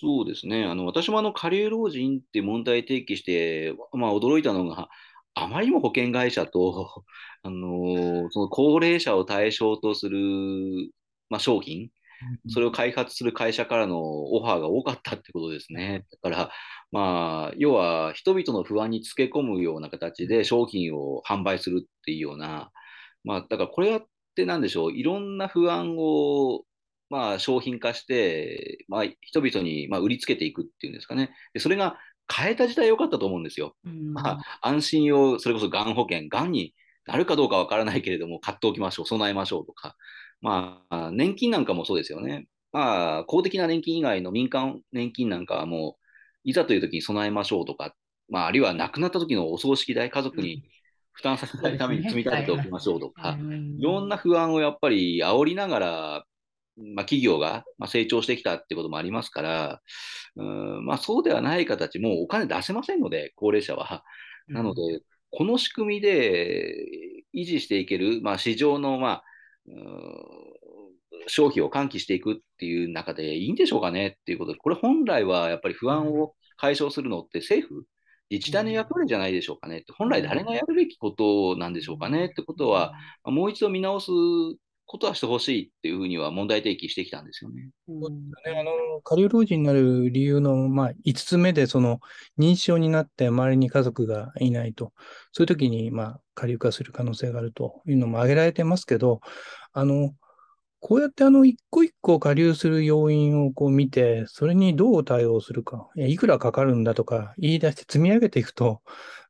[0.00, 0.64] そうですね。
[0.64, 4.88] あの、私もあの、下流老人って問題提起して、まあ、驚いたのが、
[5.34, 7.04] あまりにも保険会社と、
[7.42, 10.18] あのその高齢者を対象とする、
[11.28, 11.90] まあ、商品、
[12.48, 16.06] それを開発する会社からのオファーが多かったってことですね。
[16.22, 16.52] だから、
[16.92, 22.70] まあ、要は人々の不安につけ込むような形で商品を販売するっていうような、
[23.24, 24.00] まあ、だからこれっ
[24.36, 26.64] て何でしょう、いろんな不安を
[27.10, 31.30] まあ、商品化して、まあ、人々に、まあ、売りつけていくっていうんですかね。
[31.52, 31.98] でそれが
[32.32, 33.74] 変えた時代良かったと思うんですよ。
[33.84, 39.96] うん、まあ、安心を、それこそがん保険、がんになるかどうかわからないけれども、買っておきましょう、備えましょうとか。
[40.40, 42.46] まあ、年金なんかもそうですよね。
[42.72, 45.96] まあ、公的な年金以外の民間年金なんかはも
[46.44, 47.94] いざという時に備えましょうとか、
[48.28, 50.62] まあ、あるいは亡くなった時のお葬式代、家族に
[51.12, 53.36] 負担させないために積み立てておきましょうとか、
[53.78, 56.24] いろんな不安をやっぱり煽りながら、
[56.94, 59.80] まあ、企業が成長してきたってこともありますから、
[60.36, 64.04] うんまあ、そうではない形、もうお金出せませんので、高齢者は。
[64.48, 64.80] なので、
[65.30, 66.74] この仕組みで
[67.34, 69.24] 維持していける、まあ、市場の、まあ、
[71.26, 77.84] 消費を喚起していくっていう中でいいんでしょうかねっていうことで、これ本来はやっぱり不安を解消するのって政府、
[78.30, 82.92] 自治体の役割じゃないでしょうかねって、本来誰がやるべきことなんでしょうかねってことは、
[83.24, 84.10] もう一度見直す
[84.90, 87.68] ことはしてほしいっていうふうには問題提起してきたんですよね。
[87.86, 88.60] うですね。
[88.60, 92.00] あの、下流老人になる理由の、まあ、5つ目で、その、
[92.40, 94.92] 認知症になって周りに家族がいないと、
[95.30, 99.20] そういう時に、まあ、下流化する可能性があるというのも挙げられてますけど、
[99.72, 100.12] あの、
[100.80, 108.82] こうやってあの、一個一個下流する要因をこう見て、それにどう対応するか、いくらかかるんだとか言い出して積み上げていくと、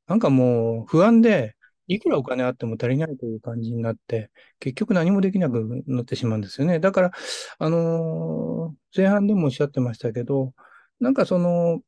[0.06, 1.54] なんかもう不安で、
[1.94, 6.78] いくらお金あっても足りないという感じになって、結局何もできなくなってしまうんですよね。
[6.78, 7.10] だから、
[7.58, 10.54] あのー、前半でもおっしゃってましたけど、
[11.00, 11.80] なんかその、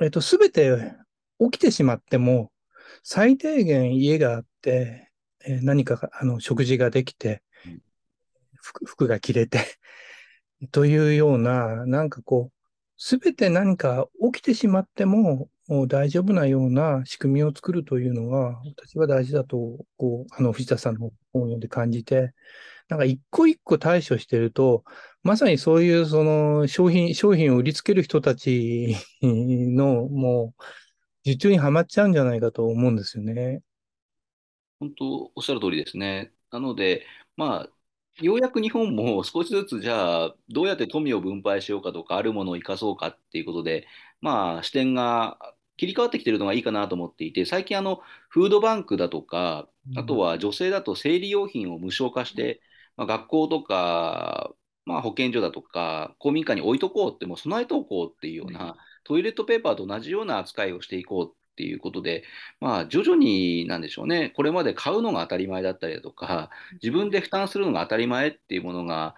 [0.00, 0.94] えっと、すべて
[1.40, 2.52] 起きてしまっても、
[3.02, 5.10] 最低限家があって、
[5.44, 7.42] えー、何かあの食事ができて、
[8.60, 9.58] 服服が着れて
[10.70, 12.62] というような、なんかこう、
[12.96, 22.34] すべて何か起きてしまってももう大丈夫なような仕組みを作るというのが、私は大事だと、こう、あの、藤田さんの本読んで感じて、
[22.88, 24.84] なんか一個一個対処してると、
[25.22, 30.62] まさにそういうその商品、商品を売りつける人たちのもう、
[31.24, 33.62] 受注にはまっちゃうんじゃないかと思うんですよね。
[34.80, 36.32] 本当、おっしゃる通りですね。
[36.50, 37.72] なので、まあ、
[38.20, 43.86] ようやく日本も少しずつじゃあどうやって富を分配しようかとかあるものを生かそうかっていうことで、
[44.22, 45.36] まあ、視点が
[45.76, 52.60] 切り替わってきてるのがいいかなと思っていて最近あのフードバンクだとかあとは女性だと生理用品を無償化して、
[52.96, 54.52] まあ、学校とか、
[54.86, 62.24] まあ、保健所だとか公民館に置いとこうってもう備えておこうっていうような、トイレットペーパーと同じような扱いをしていこうっていうことで、
[62.60, 66.50] まあ、徐々になんでしょうね、これまで買うのが当たり前だったりだとか、
[66.82, 69.14] 自分で負担するのが当たり前っていうものが、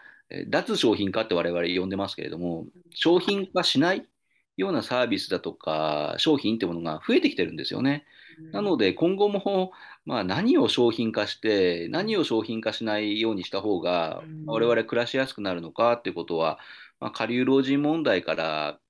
[0.48, 4.08] 脱商品化って我々呼んでますけれども、商品化しない
[4.56, 8.06] ようなサービスだとか、商品ってものが増えてきてるんですよね。
[8.52, 9.72] なので、今後も、
[10.04, 16.58] まあ、何を商品化して、何を商品化しないようにした方が、我々暮らしやすくなるのかっていうことは、
[17.00, 18.80] まあ、下流老人問題から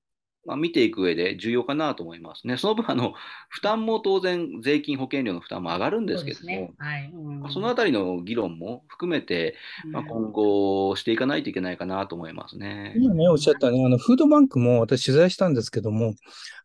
[0.45, 2.57] まあ、見ていく上で重要かなと思いますね。
[2.57, 3.13] その分、あの、
[3.49, 9.55] 負担も当然、税金、保険料の負担も上がるんですけども、ねはいうん、そのあたりの議論も含めて、
[9.91, 12.93] まあ、今後していかないといけないかなと思いますね。
[12.97, 16.13] 今ね、おっしゃったね、あの、フードバンクも私取材したんですけども、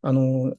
[0.03, 0.55] あの、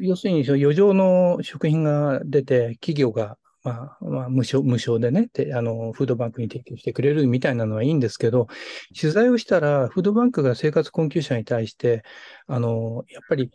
[0.00, 8.46] 要するに余剰の食品が出て、企業がまあ、まあ、無償、無償でね、あの、フードバンクに提供してくれるみたいなのはいいんですけど、
[8.98, 12.02] 取材をしたら、フードバンクが生活困窮者に対して、
[12.46, 13.50] あの、やっぱり、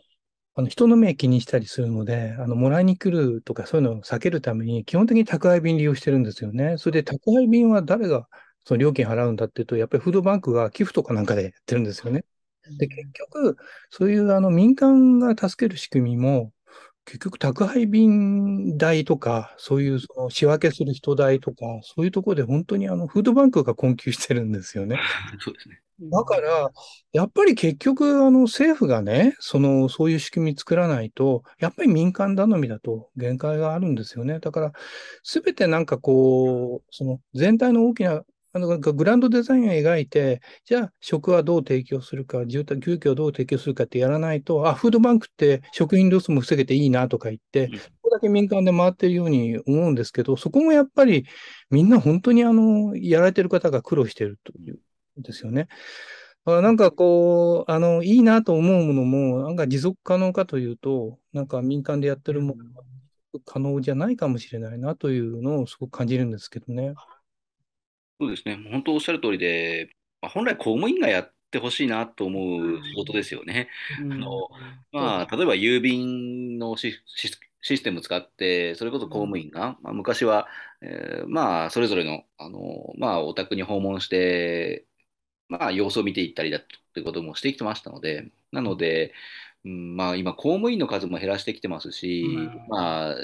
[0.54, 6.76] あの、人の目気にしたりするので、あの、もらいに来るとかそういうのを避けるために、基本的に宅配便利用してるんですよね。
[6.78, 8.28] それで宅配便は誰が
[8.64, 12.24] その料金払うんだっていうと、やっぱりフードバンクが寄付とかなんかでやってるんですよね。
[12.78, 13.56] で、結局、
[13.90, 16.52] そういうあの民間が助ける仕組みも、
[17.04, 24.98] 結局宅配便代とか、そういうその仕分けする人代とか、そういうところで本当にあのフードバンクが困窮してるんですよね。
[25.40, 25.80] そうですね。
[26.02, 26.70] だから、
[27.12, 34.40] やっぱり結局、あの政府がね、その、そういう仕組み作らないと、やっぱり民間頼みだと限界があるんですよね。
[34.40, 34.72] だから、
[35.22, 51.26] すべてなんかこう、その全体の大きなあのグランドデザインを描いて、じゃあ食はどう提供するか、住宅、住居をどう提供するかってやらないと、あ、フードバンクって食品ロスも防げていいなとか言って、ここだけ民間で回ってるように思うんですけど、そこもやっぱり
[51.70, 54.80] みんな本当にあの、やられてる方が苦労してるという
[55.20, 55.68] んですよね。
[56.44, 62.82] なんかこう、あの、いいなと思うものも、なんか持続可能かというと、なんか民間でやってるものが
[63.44, 66.94] 可能じゃないかもしれないなというのをすごく感じるんですけどね。
[68.20, 68.58] そうですね。
[68.70, 73.68] 本当おっしゃる通りで、まあ、本来公務員がやってほしいなと思う仕事ですよね。
[73.98, 74.48] あの
[74.92, 76.94] まあ、例えば郵便のシ
[77.62, 80.48] システム使って、それこそ公務員が、まあ、昔は、
[80.82, 84.86] えー、まあ、それぞれの、あの、まあ、お宅に訪問して、
[85.48, 89.12] まあ、様子を見ていったりだということもしてきてましたので、なので、
[89.64, 93.16] うん、まあ、今、公務員の数も減らしてきてますし、うん、まあ、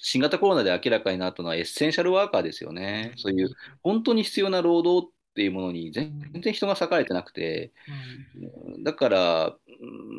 [0.00, 3.12] 新型コロナで明らかになったのはエッセンシャルワーカーですよね。
[3.16, 3.50] そういう
[3.82, 7.72] 本当に必要な労働っていうものに全然人が割かれてなくて、
[8.82, 9.56] だから、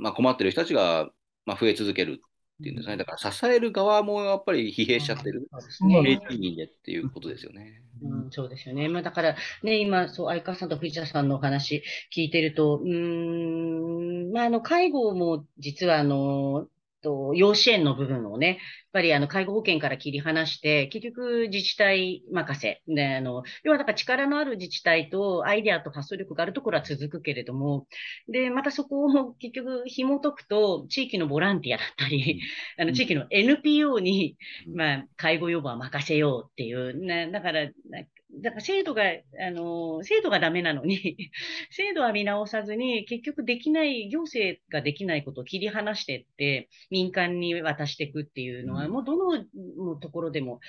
[0.01, 1.09] まあ、困ってる人たちが
[1.45, 2.21] まあ、増え続ける
[2.61, 2.97] っていうんですね。
[2.97, 5.47] だから支える側もやっぱり疲弊しちゃってる。
[5.51, 6.19] そうですね。
[6.65, 7.81] っていうことですよね。
[8.03, 8.89] うん、そうですよね。
[8.89, 11.83] まあ、だから、ね、今、そう、相川さんと藤田さんのお話
[12.15, 16.67] 聞いてると、うーん、まあ、あの、介護も実は、あの、
[17.03, 18.57] と、養子縁の部分をね、やっ
[18.93, 22.81] ぱりあの、介護保険から切り離して、結局自治体任せ。
[22.87, 27.87] で、あの、要はだから力のある自治体とアイデアと発想力があるところは続くけれども、
[28.27, 32.41] で、またそこを 結局紐解くと、地域のボランティアだったり、
[32.77, 34.37] あの、地域の NPO に、
[34.73, 37.69] まあ、介護予防は任せようっていう、ね、だから、
[38.41, 41.17] だから制度が、あの、制度がダメなのに
[41.71, 50.59] 制度は見直さずに、結局できない、行政ができないことを切り離していって、民間に渡していくっていうのは、もうどのところでも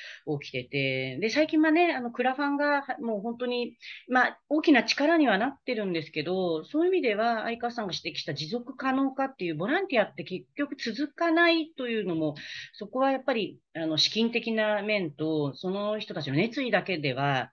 [0.40, 3.76] 起きてて、で、最近はね、あの、クラファンがもう本当に、
[4.08, 12.34] まあ、大きな力にはなってるんですけど、そういう意味では、相川さんが指摘した持続可能化っていうボランティアって結局続かないというのも、
[12.74, 17.50] そこはやっぱり、あの、資金的な面と、その人たちの熱意だけでは、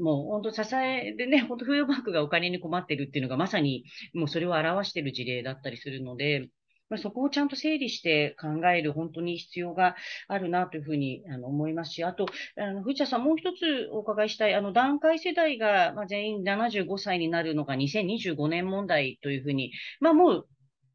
[0.00, 6.48] もう本当支えでね、 本当フードバンクがお金に困ってるっていうのがまさにもうそれを表している事例だったりするので、
[6.88, 9.96] まあ、そこをちゃんと整理して考える本当に必要が
[10.28, 12.26] あるなというふうにあの思いますし、あと、
[12.56, 20.48] あの藤田さん、もう一つお伺いしたい、あの段階世代が、全員75歳になるのが2025年問題というふうに、まあ、もう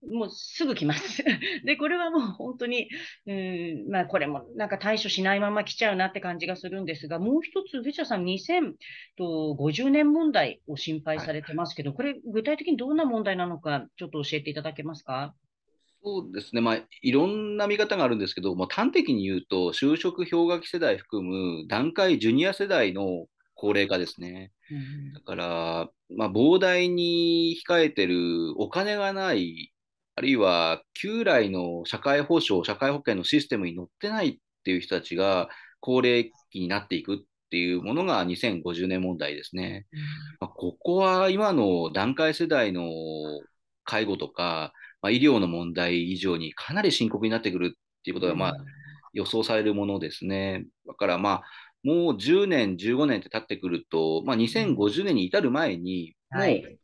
[0.06, 1.24] もうすぐ来ます。
[1.66, 2.90] で、これはもう本当に、
[3.26, 15.34] うん、まあこれもなんか対処しないまま来ちゃうなって感じがするんですが、もう一つ、藤田さん、2050年問題を心配されてますけど、はい、これ具体的にどんな問題なのか、ちょっと教えていただけますか？
[16.04, 24.52] そうですね、まあ、いろんな見方があるんですけど、もう端的に言うと、就職氷河期世代含む段階ジュニア世代の高齢化ですね。
[24.72, 29.74] うん、だから、まあ、膨大に控えてるお金がない
[30.18, 35.48] あるいは旧来の社会保障、社会保険のシステムに乗ってないっていう人たちが
[35.80, 37.18] 高齢期になっていくっ
[37.52, 39.86] ていうものが2050年問題ですね。
[40.40, 42.82] まあ、ここは今の段階世代の
[43.84, 48.56] 介護とか、まあ、医療の問題以上にかなり深刻になってくるっていうことが、まあ、
[49.14, 50.66] 予想されるものですね。
[50.88, 51.44] だからまあ、
[51.84, 56.80] もう10年、15年って経ってくると、まあ、2050年に至る前に、もう、はい、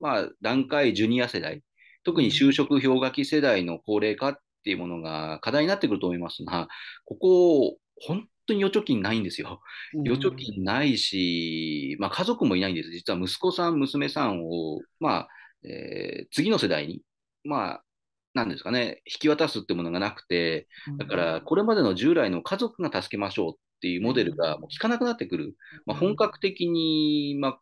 [0.00, 1.62] まあ、段階ジュニア世代、
[2.08, 6.68] 特に就職氷河期世代の高齢化っていうものが課題になってくると思いますが、
[7.04, 9.60] ここ、本当に預貯金ないんですよ。
[10.06, 12.90] 預貯金ないし、まあ、家族もいないんです。
[12.90, 15.28] 実は息子さん、娘さんを、まあ、
[15.68, 17.02] えー、次の世代に、
[17.44, 17.84] まあ、
[18.32, 20.66] なんですかね、引き渡すってものがなくて、
[20.96, 25.56] だからこれまでの従来の家族が助けましょうっていうモデルがもう効かなくなってくる。
[25.84, 27.60] まあ、本格的に、まあ、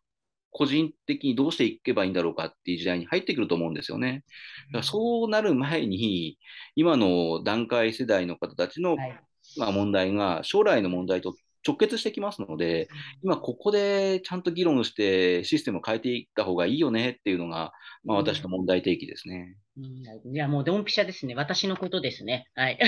[0.51, 4.23] 個人的にどうしていけばいいんだろうかっていう時代に入ってくると思うんですよね。
[4.67, 6.37] だからそうなる前に、
[6.75, 9.19] 今の段階世代の方たちの、はい、
[9.57, 11.35] まあ、問題が将来の問題と
[11.67, 12.87] 直結してきますので、
[13.23, 19.57] 今ここでちゃんと議論してシステムを変えていった方がいいよねっていうのが、まあ、私の問題提起ですね。
[19.77, 21.35] うん、いや、もうドンピシャですね。
[21.35, 22.47] 私のことですね。
[22.55, 22.79] はい。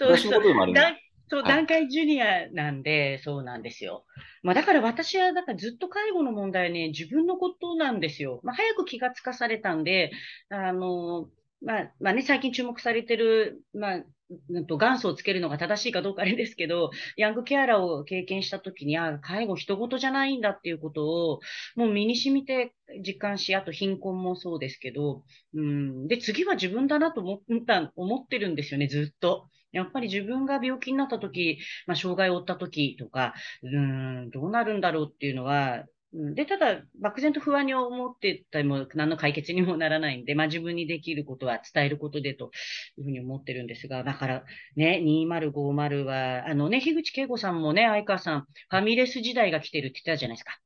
[0.00, 1.11] 私のことでもあります。
[1.32, 4.04] そう、段階ジュニアなんで、そうなんですよ。
[4.42, 8.40] まあ、だから私は、だからずっと介護の問題はね、自分のことなんですよ。
[8.42, 10.12] まあ、早く気がつかされたんで、
[10.50, 11.30] あの、
[11.62, 14.04] まあ、まあね、最近注目されてる、まあ、
[14.50, 21.40] うんと元祖をつけるのが正しいかどうかあれですけど、ヤングケアラーを経験したときに、あ介護人事じゃないんだっていうことを、
[21.76, 22.74] もう身に染みて
[23.06, 25.22] 実感し、あと貧困もそうですけど、
[25.54, 29.48] うん、で、次は自分だなと思った、思ってるんですよね、ずっと。
[29.72, 42.50] やっぱり自分が病気になった時、まあ、障害を負った時とか、うん、どうなるんだろうっていうのは、で、ただ、漠然と不安に思ってたりも、何の解決にもならないんで、まあ自分にできることは伝えることでと
[42.98, 44.44] いうふうに思ってるんですが、だから
[44.76, 50.58] ね、2050は、あのね、樋口恵子さんもね、相川さん、ファミレス時代が来てるって言ったじゃないですか。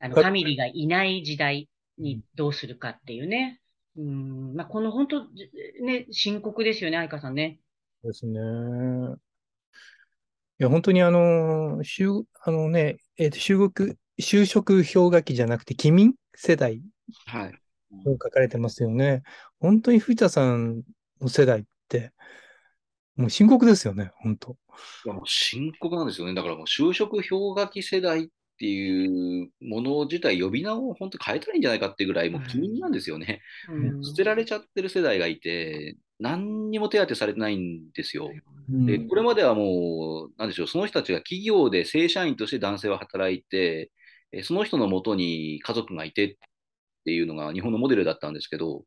[0.00, 3.60] あの、ファミリーがいない時代にどうするかっていうね。
[3.96, 5.24] うん、まあこの本当、
[5.84, 7.60] ね、深刻ですよね、相川さんね。
[8.02, 8.40] ですね。
[10.60, 16.82] いや、本当にあの、就、あのね、えっ、ー、と、就学、就職氷河期じゃなくて、機民世代
[17.26, 17.52] はい。
[18.04, 19.22] 書かれてますよね。
[19.60, 20.82] 本当に藤田さん
[21.20, 22.12] の世代って、
[23.16, 24.56] もう深刻ですよね、本当。
[25.04, 26.34] いや、もう深刻なんですよね。
[26.34, 28.28] だからもう就職氷河期世代っ
[28.58, 33.40] ていうもの自体、呼び名を本当変えたらいいんじゃないかっていうぐらい、もう機民なんですよね。
[33.68, 38.30] うん、捨てられちゃってる世代がいて、何にも手当てされてないんですよ。
[38.68, 43.90] で、これまではもう、なんでしょう、その人たちが企業で正社員として男性は働いて、
[44.42, 46.36] その人のもとに家族がいてっ
[47.04, 48.84] ていうのが日本のモデルだったんですけど、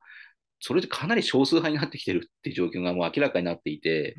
[0.59, 4.15] それでかなり少数派になってきてるっていう状況がもう明らかになっていて、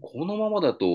[0.00, 0.86] このままだと、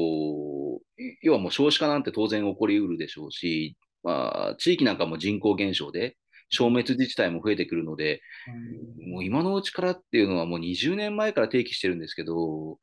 [1.21, 6.17] 要はもう少子化なんて当然起こりうるでしょうし、まあ、地域なんかも人口減少で、
[6.53, 8.21] 消滅自治体も増えてくるので、
[9.07, 12.77] もう今のうちからっていうのはもう20年前から提起してるんですけど、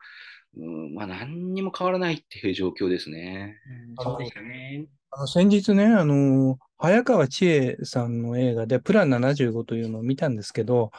[0.56, 3.56] うん、まあ何にも変わらないっていう状況ですね。
[4.00, 4.86] そうですね。
[5.12, 10.90] あの先日ね、あの、早川千恵さんの映画で、プラン75というのを見たんですけど、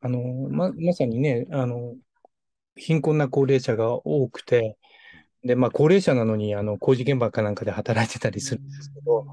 [0.00, 1.94] あの、ま、まさにね、あの、
[2.76, 4.76] 貧困な高齢者が多くて、
[5.44, 9.26] で、まあ、高齢者なのに、あの、工事現場かなんかで働いてたりするんですけど、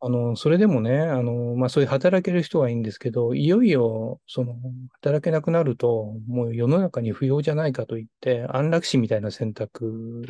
[0.00, 4.56] あの、それでもね、あの、まあ、そういう働ける人はいいんですけど、いよいよ、その、
[4.92, 10.22] 働けなくなると、もう世の中に不要じゃないかと言って、安楽死みたいな選択。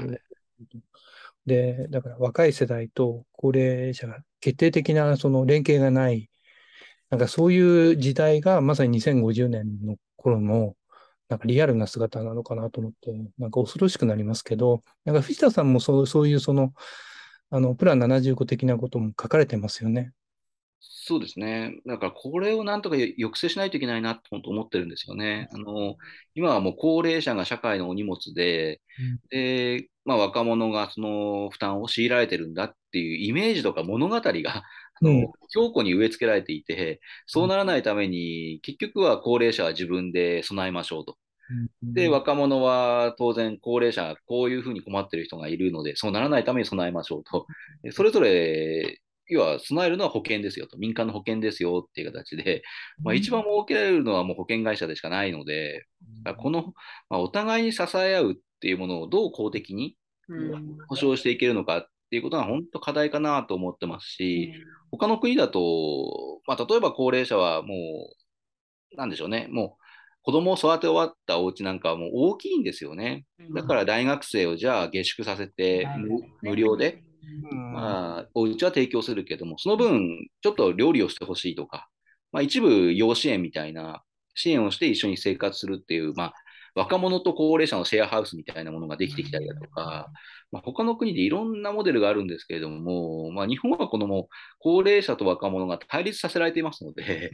[1.46, 6.30] で、だから若い世代と高齢者が決定的なその連携がない、
[7.10, 7.60] なんかそうい
[7.92, 10.76] う時代がまさに2050年の頃の
[11.28, 16.72] なんかリアルな姿なのかなと思って、なんか恐ろしくなりますけど、なんか藤田さんもそうそういうその、
[17.50, 20.12] あの、プラン75的なことも書かれてますよね。
[20.80, 21.80] そうですね。
[21.86, 25.48] だからこれをなんとか抑制しないといけないなと思ってるんですよね。
[25.52, 25.96] あの、
[26.34, 34.62] 今はもう高齢者が社会のお荷物で、うん、で、まあ若者がその負担を強いられてるんだっていうイメージとか物語が、あ
[35.02, 41.16] の、うん、強固に植え付けられていて、そうならないために、結局は高齢者は自分で備えましょうと。
[41.82, 47.46] で、若者は当然高齢者、こういうふうに困ってる人がいるので、そうならないために備えましょうと。
[47.92, 52.62] それぞれ要は備えるのは保険ですよと、民間の保険ですよっていう形で、
[53.02, 55.86] まあ、一番儲けられるのはもう保険会社でしかないので、
[56.38, 56.72] この、
[57.10, 59.96] まあ、お互いに支え合うっていうものをどう公的に
[60.88, 64.52] 保障していけるのかっていうことが本当課題かなと思ってますし、
[64.90, 67.74] 他の国だと、まあ、例えば高齢者はも
[68.94, 69.87] う、なんでしょうね、もう
[70.28, 73.24] 子供を育て終わったお家なんかはもう大きいんですよね。
[73.54, 75.88] だから大学生をじゃあ下宿させて
[76.42, 77.02] 無料で
[77.50, 81.88] まあ、お家は提供するけども、その分、ちょっと料理をしてほしいとか、
[82.30, 84.02] まあ、一部養子縁みたいな
[84.34, 86.34] 支援をして一緒に生活するっていう、まあ、
[86.78, 90.12] 若者と高齢者のシェアハウスみたいなものができてきたりだとか、
[90.52, 94.28] まあ、他の国でいろんなモデルがあるんですけれども、まあ、日本はこのも
[94.60, 97.32] 高齢者と若者が対立させられていますので、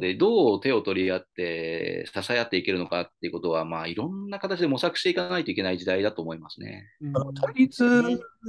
[0.00, 6.88] でどう手を取り合って支え合っていけるのかっていうことは、まあ、いろんな形で模索していかないといけない時代だと思いますね。
[7.14, 7.84] あの対立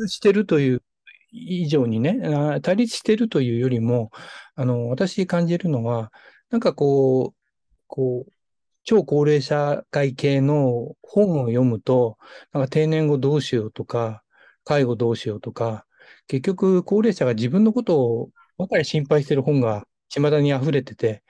[0.08, 0.82] してるという
[1.32, 4.12] 以上にね、対立してるというよりも、
[4.56, 6.12] あの私感じるのは、
[6.50, 7.40] なんかこう、
[7.88, 8.32] こう
[8.84, 12.18] 超高齢者会系の本を読むと、
[12.54, 14.24] なんか定年後どうしようとか、
[14.66, 15.86] 介護どうしようとか、
[16.28, 21.24] 結局高齢者が自分のことをばかり心配してる本が巷に溢れてて、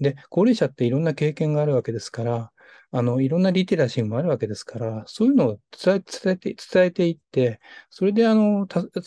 [0.00, 2.52] で、高齢者っていろんな経験があるわけですから、
[2.90, 8.66] あの、いろんなリテラシーもあるわけですから、そういうのを伝え伝えて、伝えていって、それであの、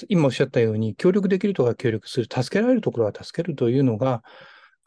[0.09, 4.23] 今おっしゃったように、協力できるところは協力する、助けられるところは助けるというのが、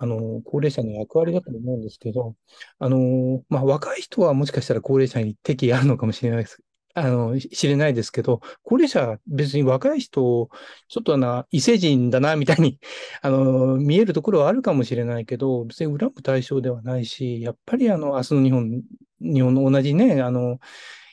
[0.04, 2.36] あの、高齢者の役割だと思うんですけど、
[2.78, 6.62] あの、まあ、若い人はもしかしたら高齢者に敵あるのかもしれないです。
[6.96, 10.48] あの、知れないですけど、高齢者は別に若い人、
[10.88, 12.78] ちょっとな、異星人だな、みたいに、
[13.22, 18.82] あの、見えるところはあるかもしれないけど、別に恨む対象ではないし、やっぱりあの、明日の日本、
[19.20, 20.60] 日本の同じね、あの、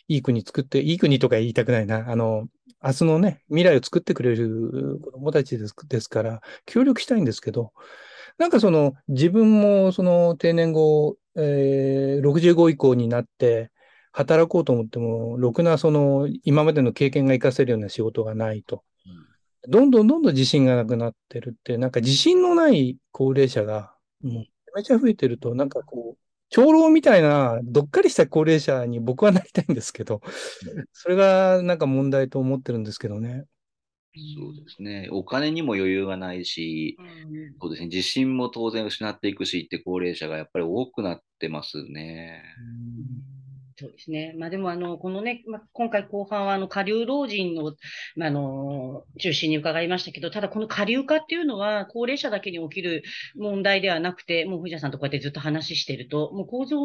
[0.08, 2.48] いい国作って、いい国とか言いたくないな、あの、
[2.84, 7.74] 明日のね、未来を作ってくれる子供たちですですから、協力したいんですけど、
[8.42, 13.70] なんかその自分もその定年後、えー、65以降になって
[14.12, 18.84] 働こうと思っても、ろくなその今までの経験が活かせるような仕事がないと。
[19.70, 26.20] どんどんどんどん自信がなくなってるって、なんか自信のない高齢者がもうめちゃめちゃ増えてると、なんかこう、
[26.50, 30.20] 長老みたいなどっかりした高齢者に僕はなりたいんですけど、
[30.94, 33.46] それがなんか問題と思ってるんですけどね。
[34.16, 35.08] そうですね。
[35.12, 37.00] お金にも余裕がないし、
[37.62, 37.88] そうですね。
[37.90, 42.44] 自信も当然失っていくしって高齢者がやっぱり多くなってますね。
[43.78, 44.34] そうですね。
[44.38, 47.74] まあでも、あの、このね、まあ、今回後半は、あの、下流老人の、
[48.16, 53.04] まあ、の、中心に伺いましたけど、ただこの下流化っていうのは、高齢者だけに起きる
[53.36, 56.78] 問題ではなくて、もう藤田さんとこうやってずっと話してると、もう構造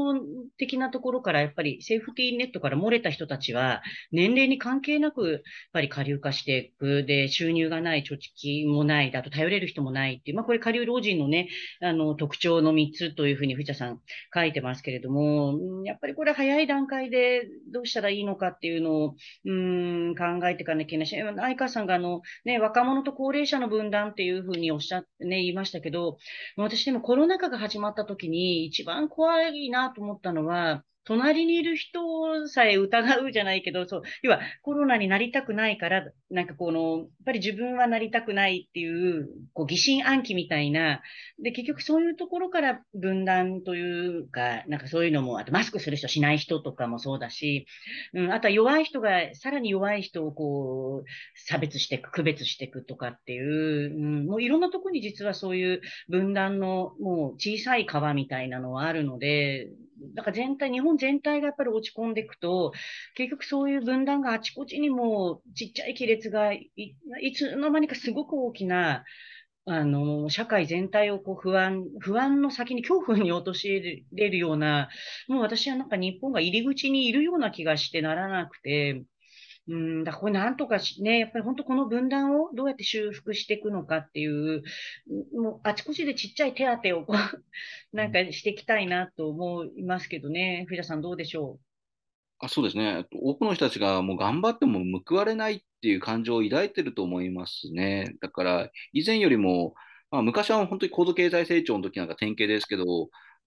[0.58, 3.82] 的なところから、やっぱりセーフティーネットから漏れた人たちは、
[4.12, 5.40] 年齢に関係なく、やっ
[5.72, 7.04] ぱり下流化していく。
[7.04, 11.48] で、収入がない、貯蓄もない、だと頼れる人もないっていう、まあ、これ下流老人のね、
[11.80, 14.00] あの、特徴の3つというふうに藤田さん
[14.34, 19.14] 書いてますけれども、やっぱりこれ早い段段階でどうしたらいいのかっていうのを、
[19.44, 26.16] うん、考えていかなきゃいけないし、相川さんがあの、ね、若者と高齢者の分断っていうふうにおっしゃって、ね、言いましたけど、
[26.56, 41.00] 私でもコロナ禍が始まった時に一番怖いなと思ったのは、隣にいる人さえ疑うじゃないけど、そう、要はコロナになりたくないから、なんかこの、やっぱり自分はなりたくないっていう、こう疑心暗鬼みたいな、
[41.40, 47.66] で、結局そういうところから分断というか、なんかそういうのも、あとマスクする人しない人とかもそうだし、
[48.12, 59.68] うん、あとは弱い人が、さらに弱い人をこう、差別していく、区別していくとかっていう、うん、もういろんなとこに実はそういう分断のもう小さい川みたいなのはあるので、
[60.14, 62.72] なんか全体、日本全体がやっぱり落ち込んでいくと、
[63.14, 66.70] 結局そういう分断があちこちにもちっちゃい亀裂がい
[67.22, 69.04] いつの間にかすごく大きな、
[69.68, 74.88] あの、社会全体をこう不安、不安の先に恐怖に陥れるような、
[75.28, 79.02] もう私はなんか日本が入り口にいるような気がしてならなくて、
[79.68, 84.62] うん、だこれなんとかね、やっぱり本当この分断をどうやって修復していくのかっていう、
[85.34, 87.14] もうあちこちでちっちゃい手当をこ
[87.92, 90.66] う、なんかしていきたいなと思いますけどね。
[90.68, 91.60] 藤田さんどうでしょう？
[92.38, 93.06] あそうですね。
[93.12, 98.14] 多くの人たちがもう頑張っても報われないっていう感情を抱いてると思いますね。
[98.20, 99.74] だから、以前よりも、
[100.10, 102.84] まあ、昔は本当に高度経済成長の時なんか典型ですけど、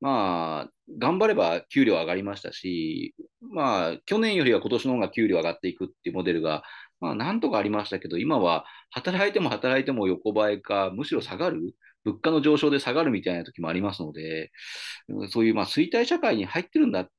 [0.02, 6.64] まあ、頑張れば給料上がりましたし、まあ、去年よりは今年の方が給料上がっていくっていうモデルが、
[7.02, 11.76] まあ、なんとかありましたけど、今は働いても働いても横ばいか、むしろ下がる、
[12.06, 14.52] 物価の上昇で下がるみたいな時もありますので、
[15.30, 17.10] そういうまあ衰退社会に入ってるんだっ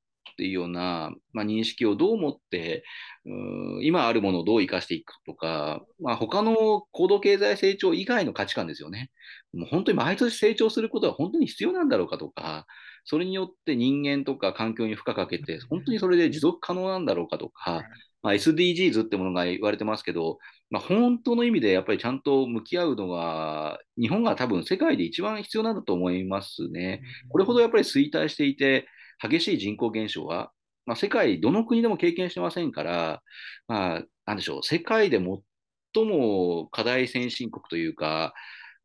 [0.41, 2.83] ていうような、まあ、認識をどう持って、
[3.27, 6.57] う今あるものをどう生かしていくとか、まあ、他の
[6.93, 9.11] 高度経済成長以外の価値観ですよね。
[9.53, 12.65] もう本当に毎年成長することは本当に必要なんだろうかとか、
[13.05, 17.83] それによって人間とか環境に負荷かけて、本当にそれで持続可能なんだろうかとか、
[18.23, 20.39] まあ、SDGs ってものが言われてますけど、
[20.71, 27.03] まあ、本当の意味でやっぱりちゃんと向き合うのが、日本が多分世界で一番必要なんだと思いますね。
[27.29, 28.87] これほどやっぱり衰退していて、
[29.21, 30.53] 激しい人口減少は、
[30.87, 33.23] まあ、世界どの国でも経験してませんから、
[33.69, 38.35] まあ、なんでしょう、世界で最も課題先進国というか、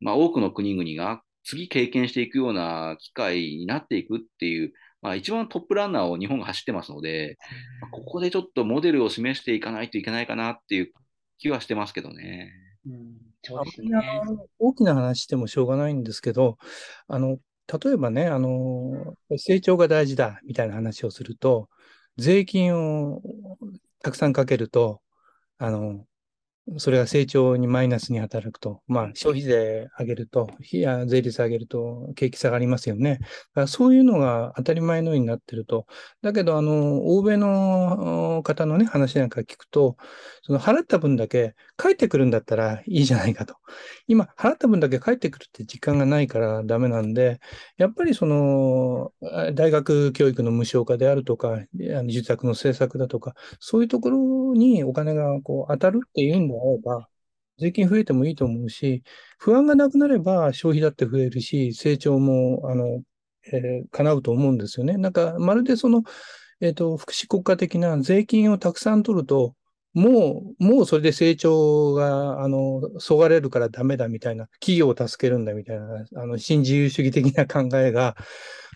[0.00, 7.38] まあ、多くの国々が次経験していくような機会になっていくっていう、まあ、一番トップランナーを日本が走ってますので、
[7.80, 10.92] まあ、ここでちょっとモデルを示していかないといけないかなっていう
[11.38, 12.52] 気はしてますけどね。
[12.86, 13.90] うん、そうですね。
[14.58, 16.58] 大きな話してもしょうがないんですけど、
[17.08, 21.68] あの例えばね、あの成長が大事だみたいな話をすると、
[22.16, 23.22] 税金を
[24.02, 25.02] たくさんかけると、
[25.58, 26.06] あの
[26.78, 33.18] それが成長にマイナスに働くと、まあ、消費税上げると、いや税率上げると、景気下がりますよね。
[33.20, 33.30] だか
[33.62, 35.86] らそういうのが当たり前のようになってると。
[36.22, 39.96] だけど、あの、欧米の方のね、話なんか聞くと、
[40.42, 43.54] その払った分だけ返ってくるんだったらいいじゃないかと。
[44.08, 47.38] 今、払った分だけ返ってくるって時間がないからダメなんで、
[47.76, 49.12] やっぱりその、
[49.54, 51.60] 大学教育の無償化であるとか、
[52.08, 57.08] 住宅の政策だとか、そういうところにお金がこう当たるっていうんだあれば、
[57.58, 59.02] 税金増えてもいいと思うし、
[59.38, 63.02] 不安がなくなれば消費だって増えるし、成長も、あの、
[63.52, 64.96] えー、叶うと思うんですよね。
[64.96, 66.02] なんか、まるでその、
[66.60, 69.54] えっ、ー、と、福祉国家的な税金をたくさん取ると、
[69.94, 78.16] もう、もうそれで成長が、あの、そがれるからダメだみたいな、企業を助けるんだみたいな、あの、新自由主義的な考えが、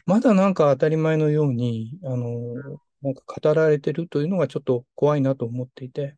[0.06, 2.54] まだなんか当たり前のように、あの、
[3.02, 6.16] なんか語られてるというのがちょっと怖いなと思っていて、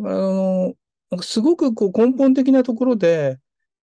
[0.00, 0.74] あの、
[1.12, 3.38] なんかすごくこう根本的なところで、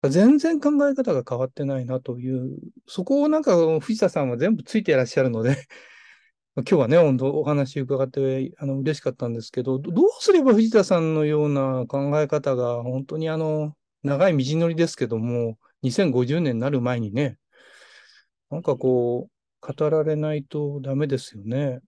[0.09, 2.57] 全然考え方が変わってないなという、
[2.87, 5.67] そこをなんか藤田さんは全部ついていらっしゃるので
[6.55, 17.37] 今日はね、本当お話伺ってあの嬉しかったんですけど、どうすれば藤田さんのような考え方が本当にあの、長い道のりですけども、2050年になる前にね、
[18.49, 21.81] なんかこう、語られないとダメですよね。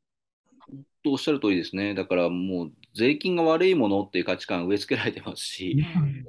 [1.03, 1.95] とおっしゃる通りですね。
[1.95, 5.77] だからもう税金が悪いものっていう価値観植え付けられてますし、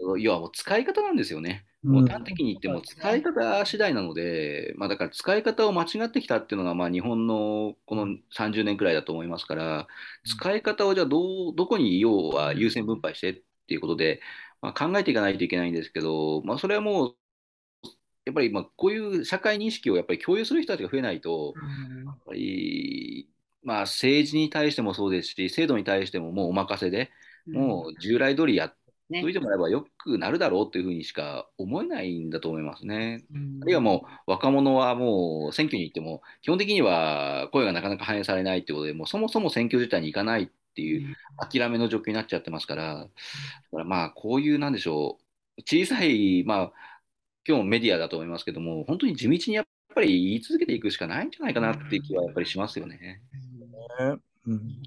[0.00, 1.66] うん、要はもう使い方なんですよね。
[1.82, 8.06] もう端的に言っても使い方次第なので、まあ、だから使い方を間違ってきたっていうのがまあ日本のこの
[8.36, 9.88] 30年くらいだと思いますから、
[10.24, 13.34] 使い方をじゃあどうどこに要は優先分配してっ
[13.66, 14.20] ていうことで、
[14.60, 17.14] まあ、考えていかないといけないんですけど、まあ、それはもう
[18.24, 21.54] やっぱりまあこういう社会認識をやっぱり共有する人たちが増えないと、
[22.06, 23.28] やっぱり
[23.62, 27.10] まあ、政治に対してもそうですし、制度に対してももうお任せで、
[27.46, 28.72] もう従来通りや
[29.12, 33.24] ねそういうてもらえばよくなるだろうというふうにしか思えないんだと思いますね。
[33.32, 33.58] うん。
[33.62, 45.18] あるいはもう若者はもう選挙に行っても基本的には声がなかなか反映されないってことでもうそもそも選挙自体に行かないっていう諦めの状況になっちゃってますから、だからまあこういうなんでしょ
[45.58, 46.72] う小さいまあ
[47.46, 53.20] 今日もメディアだと思いますけども本当に地道にやっぱり言い続けていくしかないんじゃないかなっていう気はやっぱりしますよね。
[53.98, 54.22] うん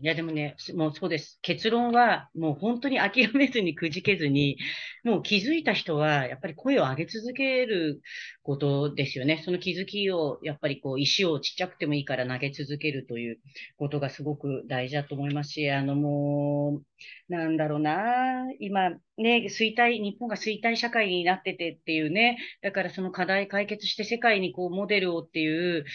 [0.01, 1.39] いや、でもね、もうそうです。
[1.41, 4.57] 結論は、もう本当に諦めずにくじけずに、
[5.05, 8.01] もう気づいた人は、やっぱり声を上げ続ける
[8.43, 9.41] ことですよね。
[9.45, 13.39] その気づきを、やっぱりこう、石をちっちゃくてもいいから投げ続けるという
[13.77, 16.81] ことがすごく大事だと思いますし、あのも
[17.29, 25.85] う、なんだろうな、今、ね、衰退、日本が衰退社会になっててっていうね、だからその課題解決して世界にこう、モデルをっていう、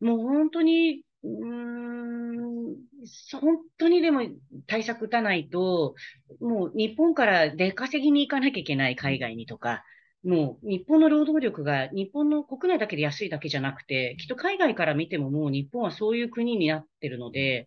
[0.00, 2.25] もう本当に、うーん、
[3.40, 4.22] 本当にでも
[4.66, 5.94] 対策打たないと、
[6.40, 9.84] もう日本から出稼ぎに行かなきゃいけない海外にとか、
[10.24, 17.66] もう日本の労働力が日本の国内だけで安いだけじゃなくて、きっと海外から見てももう日本はそういう国になってるので、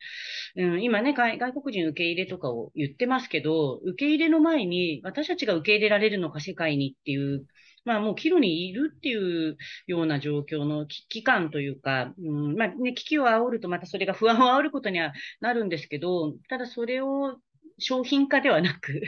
[0.58, 7.46] うん、今ね、外外国人受け入れとかを言ってますけど、受け入れの前に私たちが受け入れられるのか世界にっていう、
[7.86, 9.58] まあもう岐路にいるっていう
[9.88, 17.40] ような状況の危機感というか、うん、まあね、危機を煽るとまたそれが不安を煽ることにはなるんですけど、ただそれを
[17.80, 19.02] 商品化ではなく、やっ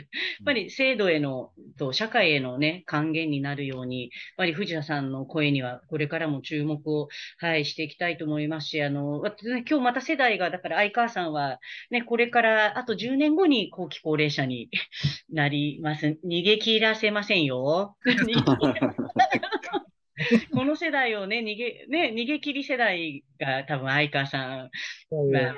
[0.44, 7.08] ぱり制度への、と社会へのね、還元になるように、やっぱり藤田さんの声にはこれからも注目を、
[7.38, 11.58] はい、していきたいと思いますし、あの、私ね今日また世代が、だから相川さんは、
[11.90, 14.70] ね、これからあと10年後に後期高齢者に
[15.32, 16.18] なります。
[16.24, 17.96] 逃げ切らせませんよ。
[20.52, 24.70] この世代をね、逃げ、ね、逃げ切り世代が多分相川さん
[25.10, 25.54] は、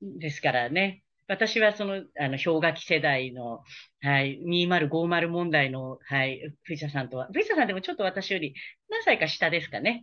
[0.00, 1.02] ですからね。
[1.28, 3.60] 私はその、あの、氷河期世代の、
[4.00, 8.54] はい、2050問題の、はい、藤田さんとは、藤田さんでもちょっと私より
[8.88, 10.02] 何歳か下ですかね。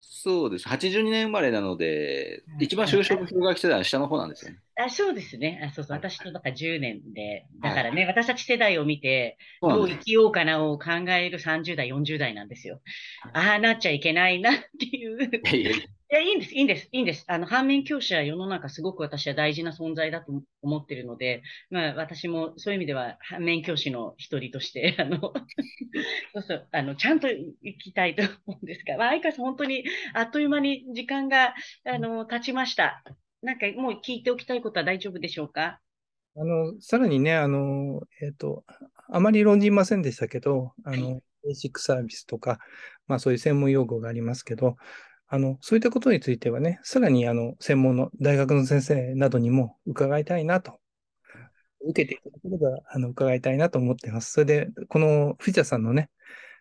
[0.00, 0.68] そうです。
[0.68, 4.58] 82年生まれなのでうん、一番就職氷河期世代の下の方なんですよね。
[4.76, 5.60] あ、そうですね。
[5.64, 5.98] あ、そうそう。
[5.98, 12.80] はい私とだから10年で、だからね、私たち世代を見て、どう生きようかなを考える30代、40代なんですよ。
[13.32, 15.24] ああ、なっちゃいけないなっていう。
[15.24, 17.24] いやいやいやいや、いいんです、いいんです、いいんです。
[17.26, 20.32] あの、反面教師は世の中すごく私は大事な存在だと
[20.62, 25.32] 思ってるので、まあ、私もそういう意味では反面教師の一人として、 あの、そ
[26.40, 29.84] うそう、あの、ちゃんと行きたいと思うんですが、まあ、相川さん本当に
[30.14, 31.54] あっという間に時間が、
[31.84, 33.02] あの、経ちました。
[33.42, 35.80] なんかもう聞いておきたいことは大丈夫でしょうか？
[36.36, 38.64] あの、さらにね、あの、えっと、
[39.08, 42.58] あまり論じませんでしたけど、あの、ベーシックサービスとか、
[43.06, 44.76] まあそういう専門用語がありますけど、
[45.28, 50.78] あの、そういったことについてはね、さらにあの、専門の大学の先生などにも伺いたいなと、
[51.80, 54.32] 受けていただければ、あの、伺いたいなと思っています。
[54.32, 56.10] それで、この藤田さんのね、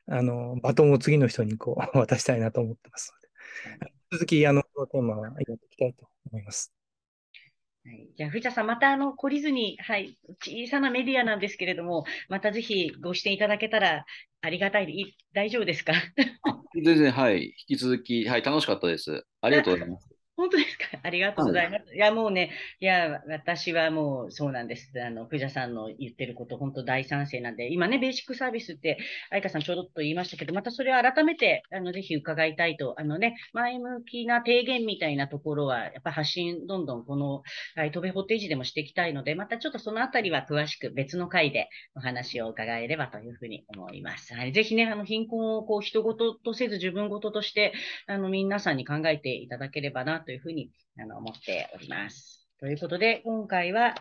[0.08, 6.74] あの、バトンを次の人にこう、 渡したいなと思ってますので、続き、あの、このテーマはやっていきたいと思います。
[7.86, 14.06] はい、じゃあ、藤田さん、またあの、懲りずに、はい、小さなメディアなんですけれども、またぜひご視点いただけたら
[14.46, 14.86] ありがたい。
[14.92, 15.94] い大丈夫ですか？
[16.74, 17.46] 全然、はい。
[17.48, 19.26] 引き続き、はい、楽しかったです。
[19.42, 20.15] ありがとうございます。
[20.38, 21.00] 本当ですか？
[21.02, 21.96] ありがとうございます。
[21.96, 24.92] いや、もうね、いや、私はもうそうなんです。
[25.02, 28.98] あの、藤田さんの言ってること、本当大賛成なんで、今ね、ベーシックサービスって、
[29.32, 37.42] 愛花さんちょうどっと言いましたけど、またそれを改めて、あの、ぜひ伺いたいと、あのね、前向きな提言みたいなところは、やっぱ発信、どんどんこの、
[37.76, 44.34] はい、飛べホテージでもしていきたいので、またちょっとそのあたりは詳しく別の回でお話を伺えればというふうに思います。
[44.34, 47.74] はい、ぜひね、あの、貧困をこう、人事とせず自分事として、
[48.08, 52.48] あの、皆さんに考えていただければなというふうにあの思っております。
[52.60, 53.96] ということで、今回は、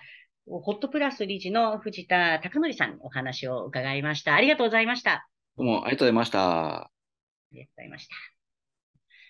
[0.46, 4.34] ホットプラス理事の藤田孝則さんにお話を伺いました。
[4.34, 5.12] ありがとうございました。
[5.12, 6.90] あどうもありがとうございました。
[7.52, 8.33] りがとうございました。